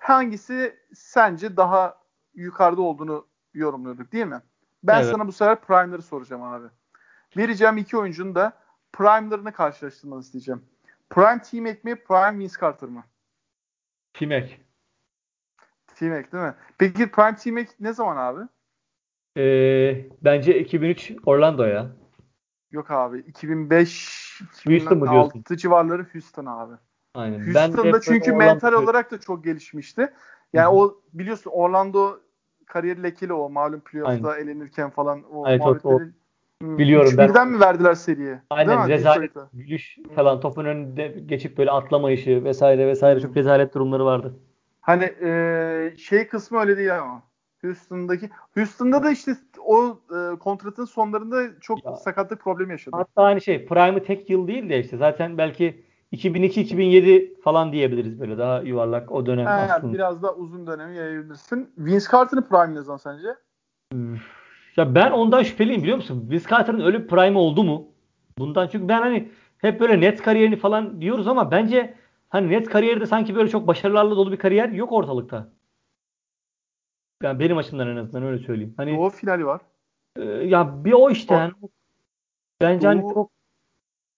[0.00, 1.98] hangisi sence daha
[2.34, 4.42] yukarıda olduğunu yorumluyorduk değil mi?
[4.82, 5.10] Ben Evet.
[5.10, 6.66] sana bu sefer prime'ları soracağım abi.
[7.36, 8.52] Vereceğim iki oyuncunun da
[8.92, 10.64] prime'larını karşılaştırmanı isteyeceğim.
[11.10, 13.04] Prime T-Mac mi, Prime Vince Carter mı?
[14.14, 14.56] T-Mac.
[15.86, 16.54] T-Mac değil mi?
[16.78, 18.48] Peki Prime T-Mac ne zaman abi?
[19.36, 21.86] Ee, bence 2003 Orlando ya.
[22.70, 23.18] Yok abi.
[23.18, 25.28] 2005 Houston diyorsun?
[25.38, 26.74] 2006 civarları Houston abi.
[27.14, 27.46] Aynen.
[27.46, 28.84] Houston'da de çünkü Orlando mental diyorum.
[28.84, 30.12] olarak da çok gelişmişti.
[30.52, 30.74] Yani Hı hı.
[30.74, 32.18] o biliyorsun Orlando
[32.66, 36.10] kariyeri lekeli o malum playoff'ta elenirken falan o o- muhabbetleri.
[36.62, 37.28] Hmm, Biliyorum ben.
[37.28, 38.42] birden mi verdiler seriye?
[38.50, 44.34] Aynen rezalet gülüş falan topun önünde geçip böyle atlamayışı vesaire vesaire çok rezalet durumları vardı.
[44.80, 47.22] Hani e, şey kısmı öyle değil ama.
[47.66, 49.32] Houston'daki Houston'da da işte
[49.64, 51.96] o e, kontratın sonlarında çok Ya.
[51.96, 52.96] sakatlık problemi yaşadı.
[52.96, 58.38] Hatta hani şey Prime'ı tek yıl değil de işte zaten belki 2002-2007 falan diyebiliriz böyle
[58.38, 59.92] daha yuvarlak o dönem Ha, aslında.
[59.92, 61.70] biraz daha uzun dönemi yayabilirsin.
[61.78, 63.28] Vince Carter'ın prime ne zaman sence?
[64.76, 66.26] Ya ben ondan şüpheliyim biliyor musun?
[66.30, 67.88] Vince Carter'ın öyle bir prime oldu mu?
[68.38, 71.94] Bundan çünkü ben hani hep böyle net kariyerini falan diyoruz ama bence
[72.28, 75.48] hani net kariyerde sanki böyle çok başarılarla dolu bir kariyer yok ortalıkta.
[77.22, 78.74] Yani benim açımdan en azından öyle söyleyeyim.
[78.76, 79.60] Hani Doğu finali var.
[80.16, 81.52] e, ya bir o işte yani.
[82.60, 83.30] Bence hani Doğu- çok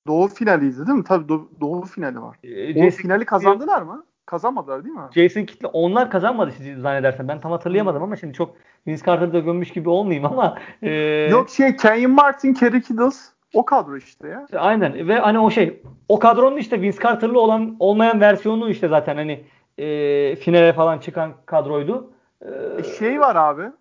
[0.06, 1.04] Doğu finaliydi değil mi?
[1.04, 2.36] Tabii Doğu, Doğu finali var.
[2.44, 4.06] e, O Jason, finali kazandılar mı?
[4.26, 5.08] Kazanmadılar değil mi?
[5.14, 7.28] Jason Kidd'le onlar kazanmadı siz zannedersen.
[7.28, 10.90] Ben tam hatırlayamadım ama şimdi çok Vince Carter'ı da gömmüş gibi olmayayım ama e,
[11.30, 14.46] Yok şey Kenyon Martin, Kerry Kittles o kadro işte ya.
[14.56, 19.16] Aynen ve hani o şey o kadronun işte Vince Carter'lı olan olmayan versiyonu işte zaten
[19.16, 19.44] hani
[19.78, 22.10] e, finale falan çıkan kadroydu.
[22.42, 23.72] E, E, şey var abi.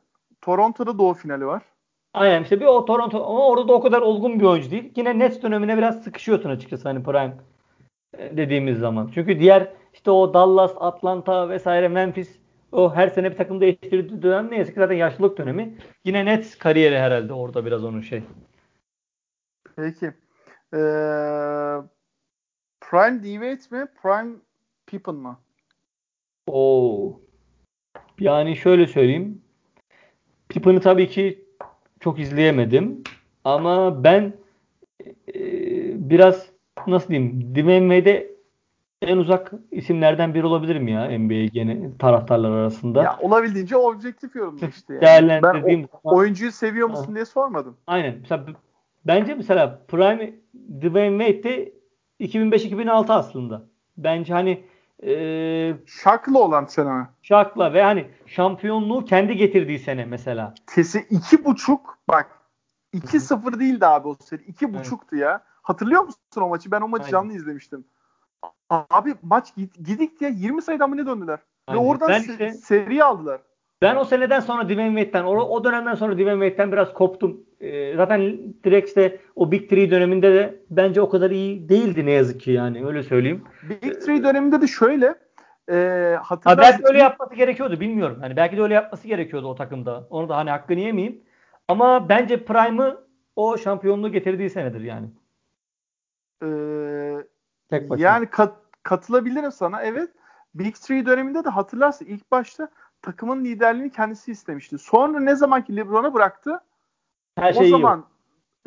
[0.41, 1.63] Toronto'da Doğu finali var.
[2.13, 4.93] aynen işte bir o Toronto ama orada da o kadar olgun bir oyuncu değil.
[4.95, 7.37] Yine Nets dönemine biraz sıkışıyorsun açıkçası hani prime
[8.17, 9.11] e, dediğimiz zaman.
[9.13, 12.39] Çünkü diğer işte o Dallas, Atlanta vesaire Memphis
[12.71, 15.77] o her sene bir takım değiştirdiği dönem ne yazık ki zaten yaşlılık dönemi.
[16.05, 18.23] Yine Nets kariyeri herhalde orada biraz onun şey.
[19.75, 20.05] Peki.
[20.73, 20.77] Ee,
[22.81, 23.87] Prime D-Wade mi?
[24.03, 24.35] Prime
[24.87, 25.37] Pippen mı?
[26.47, 27.19] Oo.
[28.19, 29.41] Yani şöyle söyleyeyim.
[30.49, 31.45] Pippen'ı tabii ki
[31.99, 33.03] çok izleyemedim.
[33.43, 34.33] Ama ben
[35.35, 35.39] e,
[36.09, 36.49] biraz
[36.87, 38.37] nasıl diyeyim Dwayne Wade'e
[39.01, 43.03] en uzak isimlerden biri olabilirim ya NBA gene taraftarlar arasında.
[43.03, 44.93] Ya olabildiğince objektif yorumla işte.
[44.93, 45.01] Yani.
[45.01, 47.77] Değerlendirdiğim ben o, zaman- oyuncuyu seviyor musun diye sormadım.
[47.87, 48.15] Aynen.
[48.21, 48.45] Mesela
[49.05, 50.33] bence mesela Prime
[50.81, 51.73] Dwayne Wade de
[52.19, 53.65] 2005-2006 aslında.
[53.97, 54.63] Bence hani
[55.03, 57.07] e, Şaklı olan sene.
[57.21, 60.53] Shaq'la ve hani şampiyonluğu kendi getirdiği sene mesela.
[60.75, 62.31] Kesin iki buçuk bak
[62.93, 64.43] 2-0 değildi abi o seri.
[64.43, 65.43] iki buçuktu ya.
[65.61, 66.71] Hatırlıyor musun o maçı?
[66.71, 67.11] Ben o maçı Aynen.
[67.11, 67.85] canlı izlemiştim.
[68.69, 71.39] Abi maç gid- gidik diye 20 sayıdan mı ne döndüler?
[71.67, 71.83] Aynen.
[71.83, 73.41] Ve oradan Ben se- işte- seriyi aldılar.
[73.81, 77.46] Ben o seneden sonra Dwayne Wade'den, o, o dönemden sonra Dwayne Wade'den biraz koptum.
[77.61, 82.11] Ee, zaten direkt işte o Big Three döneminde de bence o kadar iyi değildi ne
[82.11, 83.43] yazık ki yani öyle söyleyeyim.
[83.69, 85.15] Big Three döneminde de şöyle
[85.69, 85.75] e,
[86.17, 86.61] Ha, hatırlarsın.
[86.61, 88.17] belki de öyle yapması gerekiyordu bilmiyorum.
[88.21, 90.07] Hani belki de öyle yapması gerekiyordu o takımda.
[90.09, 91.21] Onu da hani hakkını yemeyeyim.
[91.67, 92.97] Ama bence Prime'ı
[93.35, 95.07] o şampiyonluğu getirdiği senedir yani.
[96.43, 96.47] e,
[97.69, 98.05] Tek başına.
[98.07, 99.81] yani kat- katılabilirim sana.
[99.81, 100.09] Evet.
[100.55, 102.69] Big Three döneminde de hatırlarsın ilk başta
[103.01, 104.77] takımın liderliğini kendisi istemişti.
[104.77, 106.59] Sonra ne zamanki LeBron'a bıraktı
[107.37, 107.71] Her o şey iyi.
[107.71, 108.05] zaman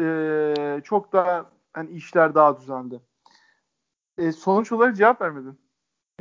[0.00, 3.00] e, çok daha hani işler daha düzeldi.
[4.18, 5.58] E, sonuç olarak cevap vermedin.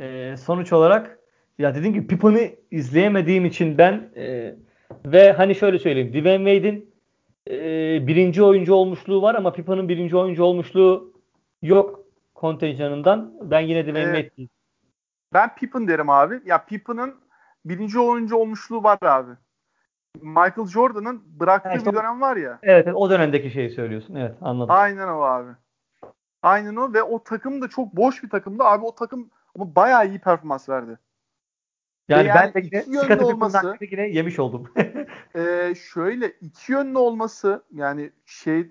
[0.00, 1.18] Ee, sonuç olarak
[1.58, 4.54] ya dediğim gibi Pippen'ı izleyemediğim için ben e,
[5.04, 6.94] ve hani şöyle söyleyeyim Dwayne Wade'in
[7.50, 11.12] e, birinci oyuncu olmuşluğu var ama Pippen'ın birinci oyuncu olmuşluğu
[11.62, 13.34] yok kontenjanından.
[13.42, 14.16] Ben yine Dwayne Evet.
[14.16, 14.50] Wade diyeyim.
[15.32, 16.40] Ben Pippen derim abi.
[16.44, 17.14] Ya Pippen'ın
[17.64, 19.32] birinci oyuncu olmuşluğu var abi.
[20.22, 22.58] Michael Jordan'ın bıraktığı Ha, işte bir dönem var ya.
[22.62, 24.14] Evet, evet, o dönemdeki şeyi söylüyorsun.
[24.14, 24.74] Evet anladım.
[24.74, 25.50] Aynen o abi.
[26.42, 28.64] Aynen o ve o takım da çok boş bir takımdı.
[28.64, 30.98] Abi o takım ama bayağı iyi performans verdi.
[32.08, 34.72] Yani, yani ben de yine iki yönlü olması- yine yemiş oldum.
[35.34, 38.68] e, şöyle iki yönlü olması yani şey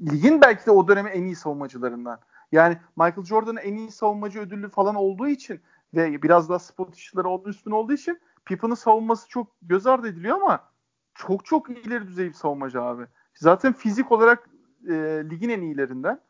[0.00, 2.20] ligin belki de o dönemi en iyi savunmacılarından.
[2.52, 5.60] Yani Michael Jordan'ın en iyi savunmacı ödülü falan olduğu için
[5.94, 10.36] ve biraz daha spot işleri onun üstün olduğu için Pippen'ın savunması çok göz ardı ediliyor
[10.36, 10.71] ama
[11.14, 13.02] çok çok ileri düzey bir savunmacı abi.
[13.34, 14.50] Zaten fizik olarak
[14.88, 14.92] e,
[15.30, 16.20] ligin en iyilerinden.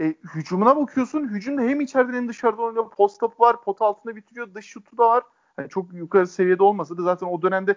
[0.00, 1.28] E, hücumuna bakıyorsun.
[1.28, 2.90] Hücumda hem içeriden hem dışarıda oynuyor.
[2.90, 3.62] Post up var.
[3.62, 4.54] Pot altında bitiriyor.
[4.54, 5.22] Dış şutu da var.
[5.58, 7.76] Yani çok yukarı seviyede olmasa da zaten o dönemde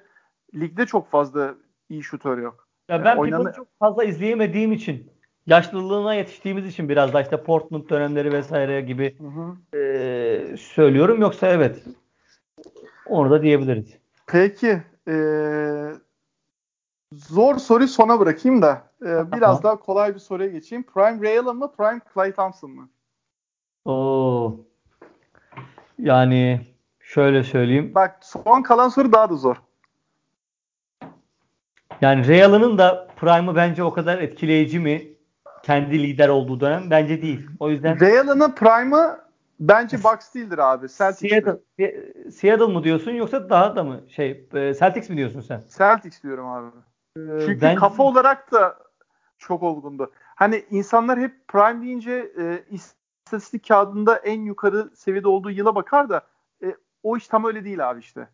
[0.55, 1.55] ligde çok fazla
[1.89, 2.67] iyi şutör yok.
[2.89, 3.51] Ya ben yani oynanan...
[3.51, 5.11] çok fazla izleyemediğim için
[5.45, 9.77] yaşlılığına yetiştiğimiz için biraz da işte Portland dönemleri vesaire gibi hı hı.
[9.77, 11.21] E, söylüyorum.
[11.21, 11.83] Yoksa evet
[13.05, 13.97] onu da diyebiliriz.
[14.27, 14.83] Peki.
[15.07, 15.13] E,
[17.15, 20.83] zor soruyu sona bırakayım da e, biraz daha kolay bir soruya geçeyim.
[20.83, 21.71] Prime Allen mı?
[21.77, 22.89] Prime Clay Thompson mı?
[23.85, 24.55] Oo.
[25.99, 26.61] Yani
[26.99, 27.91] şöyle söyleyeyim.
[27.95, 29.55] Bak son kalan soru daha da zor.
[32.01, 35.07] Yani Ray Allen'ın da Prime'ı bence o kadar etkileyici mi?
[35.63, 37.47] Kendi lider olduğu dönem bence değil.
[37.59, 39.19] O yüzden Ray Allen'ın Prime'ı
[39.59, 40.87] bence Bucks değildir abi.
[40.89, 41.31] Celtics.
[41.31, 41.61] Seattle,
[42.31, 45.61] Seattle mı diyorsun yoksa daha da mı şey e, Celtics mi diyorsun sen?
[45.77, 46.67] Celtics diyorum abi.
[47.17, 47.75] Ee, Çünkü ben...
[47.75, 48.77] kafa olarak da
[49.37, 50.11] çok olgundu.
[50.35, 56.21] Hani insanlar hep Prime deyince e, istatistik kağıdında en yukarı seviyede olduğu yıla bakar da
[56.63, 58.27] e, o iş tam öyle değil abi işte.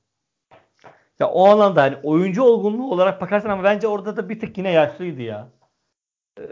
[1.20, 4.72] Ya o anlamda hani oyuncu olgunluğu olarak bakarsan ama bence orada da bir tık yine
[4.72, 5.48] yaşlıydı ya.
[6.40, 6.44] Ee,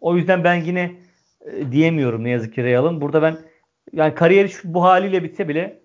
[0.00, 1.00] o yüzden ben yine
[1.40, 3.00] e, diyemiyorum ne yazık ki Real'ın.
[3.00, 3.38] Burada ben
[3.92, 5.82] yani kariyeri şu, bu haliyle bitse bile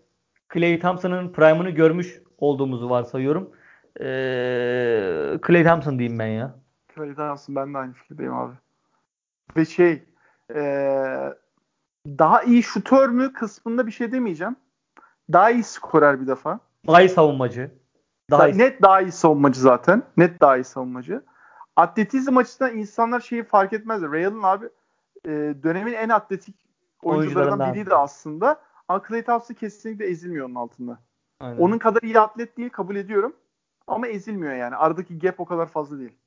[0.54, 3.52] Clay Thompson'ın prime'ını görmüş olduğumuzu varsayıyorum.
[4.00, 6.56] Ee, Clay Thompson diyeyim ben ya.
[6.96, 8.54] Clay Thompson ben de aynı fikirdeyim abi.
[9.58, 10.04] Ve şey
[10.56, 11.34] ee,
[12.08, 14.56] daha iyi şutör mü kısmında bir şey demeyeceğim.
[15.34, 16.60] Daha iyi skorer bir defa.
[16.88, 17.72] Daha iyi savunmacı.
[18.32, 18.58] Daha iyi.
[18.58, 20.04] Net daha iyi savunmacı zaten.
[20.18, 21.22] Net daha iyi savunmacı.
[21.76, 24.02] Atletizm açısından insanlar şeyi fark etmez.
[24.02, 24.66] Ray Allen abi
[25.26, 25.30] e,
[25.64, 26.56] dönemin en atletik
[27.04, 28.62] oyuncularından biriydi aslında.
[28.88, 31.00] Ama Clay Thompson kesinlikle ezilmiyor onun altında.
[31.40, 31.58] Aynen.
[31.58, 33.36] Onun kadar iyi atlet değil kabul ediyorum.
[33.88, 34.76] Ama ezilmiyor yani.
[34.76, 36.18] Aradaki gap o kadar fazla değil.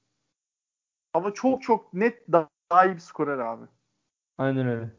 [1.15, 3.65] Ama çok çok net daha iyi bir skorer abi.
[4.39, 4.91] Aynen öyle.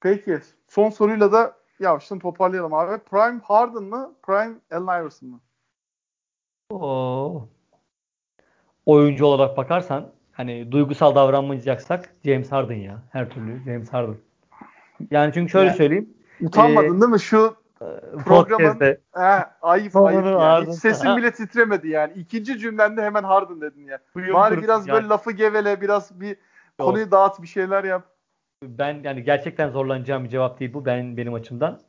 [0.00, 0.40] Peki.
[0.68, 2.98] Son soruyla da yavaştan toparlayalım abi.
[2.98, 4.14] Prime Harden mı?
[4.22, 5.40] Prime Allen Iverson mı?
[6.70, 7.48] Oo.
[8.86, 13.02] Oyuncu olarak bakarsan hani duygusal davranmayacaksak James Harden ya.
[13.12, 14.16] Her türlü James Harden.
[15.10, 16.14] Yani çünkü şöyle yani, söyleyeyim.
[16.40, 17.20] Utanmadın ee, değil mi?
[17.20, 17.56] Şu
[18.24, 18.80] programın
[19.14, 20.68] he, ayıp ayıp yani.
[20.68, 22.12] Hiç sesin bile titremedi yani.
[22.12, 23.98] İkinci cümlende hemen Harden dedin ya.
[24.16, 24.96] Bari biraz yani.
[24.96, 26.36] böyle lafı gevele, biraz bir Yok.
[26.78, 28.02] konuyu dağıt, bir şeyler yap.
[28.62, 31.80] Ben yani gerçekten zorlanacağım bir cevap değil bu ben benim açımdan.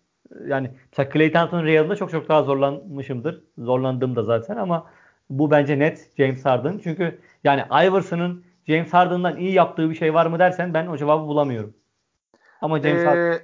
[0.48, 3.44] Yani mesela Clay Thompson Real'da çok çok daha zorlanmışımdır.
[3.58, 4.88] Zorlandım da zaten ama
[5.30, 6.80] bu bence net James Harden.
[6.84, 11.28] Çünkü yani Iverson'ın James Harden'dan iyi yaptığı bir şey var mı dersen ben o cevabı
[11.28, 11.74] bulamıyorum.
[12.62, 13.40] Ama James ee, Harden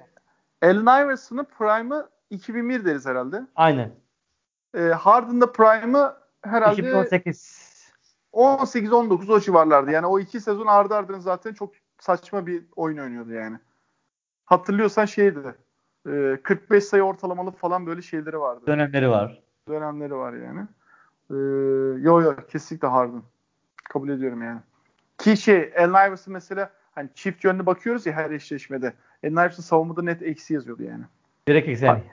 [0.61, 3.41] Allen Iverson'ın prime'ı 2001 deriz herhalde.
[3.55, 3.91] Aynen.
[4.75, 7.63] Ee, Harden'da prime'ı herhalde 2018
[8.33, 9.91] 18-19 o civarlardı.
[9.91, 13.57] Yani o iki sezon ardı ardına zaten çok saçma bir oyun oynuyordu yani.
[14.45, 15.55] Hatırlıyorsan şeydi.
[16.09, 18.61] E, 45 sayı ortalamalı falan böyle şeyleri vardı.
[18.67, 19.43] Dönemleri var.
[19.67, 20.61] Dönemleri var yani.
[21.29, 21.35] E,
[22.01, 23.23] yo yo kesinlikle Harden.
[23.89, 24.59] Kabul ediyorum yani.
[25.17, 28.93] Ki şey Allen Iverson mesela hani çift yönlü bakıyoruz ya her eşleşmede.
[29.23, 31.03] Allen Iverson savunmada net eksi yazıyordu yani.
[31.47, 32.03] Direkt eksi yani.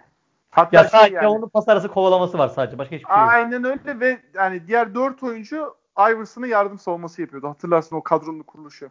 [0.50, 2.78] Hatta ya şey sadece yani, onun pas arası kovalaması var sadece.
[2.78, 3.30] Başka hiçbir şey yok.
[3.32, 7.48] Aynen öyle ve yani diğer dört oyuncu Iverson'a yardım savunması yapıyordu.
[7.48, 8.90] Hatırlarsın o kadronun kuruluşu.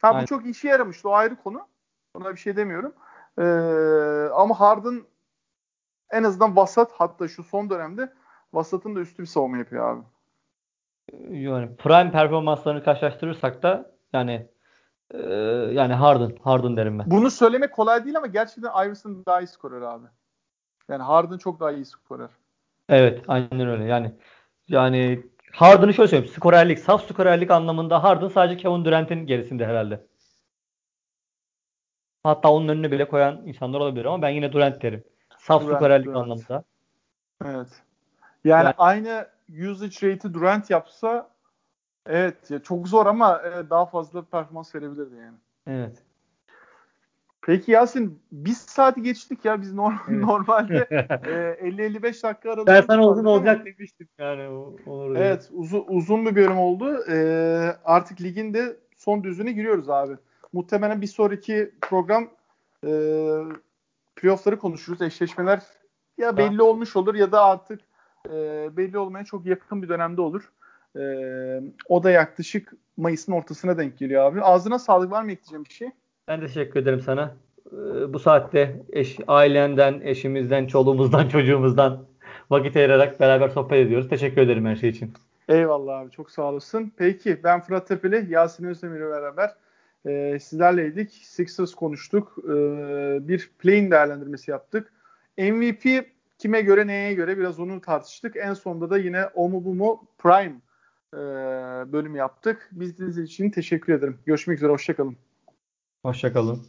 [0.00, 0.22] Ha Aynen.
[0.22, 1.08] bu çok işe yaramıştı.
[1.08, 1.66] O ayrı konu.
[2.14, 2.92] Ona bir şey demiyorum.
[3.38, 3.42] Ee,
[4.34, 5.02] ama Harden
[6.10, 8.12] en azından vasat hatta şu son dönemde
[8.52, 10.02] vasatın da üstü bir savunma yapıyor abi.
[11.28, 14.48] Yani prime performanslarını karşılaştırırsak da yani
[15.10, 15.22] e,
[15.72, 17.10] yani Harden Harden derim ben.
[17.10, 20.06] Bunu söylemek kolay değil ama gerçekten Iverson daha iyi skorer abi.
[20.88, 22.30] Yani Harden çok daha iyi skorer.
[22.88, 23.84] Evet, aynen öyle.
[23.84, 24.12] Yani
[24.68, 26.34] yani Harden'ı şöyle söyleyeyim.
[26.34, 30.06] Skorerlik, saf skorerlik anlamında Harden sadece Kevin Durant'in gerisinde herhalde.
[32.22, 35.04] Hatta onun önüne bile koyan insanlar olabilir ama ben yine Durant derim.
[35.38, 36.22] Saf Durant, skorerlik Durant.
[36.22, 36.64] anlamında.
[37.44, 37.68] Evet.
[38.44, 41.30] Yani, yani aynı usage rate'i Durant yapsa
[42.06, 45.36] evet ya çok zor ama daha fazla performans verebilirdi yani.
[45.66, 46.02] Evet.
[47.46, 50.20] Peki Yasin biz saati geçtik ya biz norm evet.
[50.24, 50.86] normalde
[51.60, 52.66] e, 50-55 dakika aralık.
[52.66, 54.48] Ben sana uzun olacak demiştim yani.
[54.86, 57.04] Olur evet uzun, uzun bir bölüm oldu.
[57.10, 57.16] E,
[57.84, 60.16] artık ligin de son düzlüğüne giriyoruz abi.
[60.52, 62.28] Muhtemelen bir sonraki program
[62.86, 62.90] e,
[64.16, 65.02] playoff'ları konuşuruz.
[65.02, 65.62] Eşleşmeler
[66.18, 67.80] ya belli olmuş olur ya da artık
[68.28, 70.52] e, belli olmaya çok yakın bir dönemde olur.
[70.96, 71.02] E,
[71.88, 74.42] o da yaklaşık Mayıs'ın ortasına denk geliyor abi.
[74.42, 75.90] Ağzına sağlık var mı ekleyeceğim bir şey?
[76.28, 77.36] Ben teşekkür ederim sana.
[77.72, 82.06] Ee, bu saatte eş, ailenden, eşimizden, çoluğumuzdan, çocuğumuzdan
[82.50, 84.08] vakit ayırarak beraber sohbet ediyoruz.
[84.08, 85.12] Teşekkür ederim her şey için.
[85.48, 86.92] Eyvallah abi çok sağ olasın.
[86.96, 89.54] Peki ben Fırat Tepeli, Yasin Özdemir ile beraber
[90.06, 91.10] e, sizlerleydik.
[91.10, 92.36] Sixers konuştuk.
[92.44, 92.52] E,
[93.28, 94.92] bir play'in değerlendirmesi yaptık.
[95.38, 96.06] MVP
[96.38, 98.36] kime göre neye göre biraz onu tartıştık.
[98.36, 100.54] En sonunda da yine o mu bu mu Prime
[101.14, 101.18] e,
[101.92, 102.68] bölüm yaptık.
[102.72, 104.18] Biz için teşekkür ederim.
[104.26, 105.16] Görüşmek üzere hoşçakalın.
[106.04, 106.66] Hoşça kalın.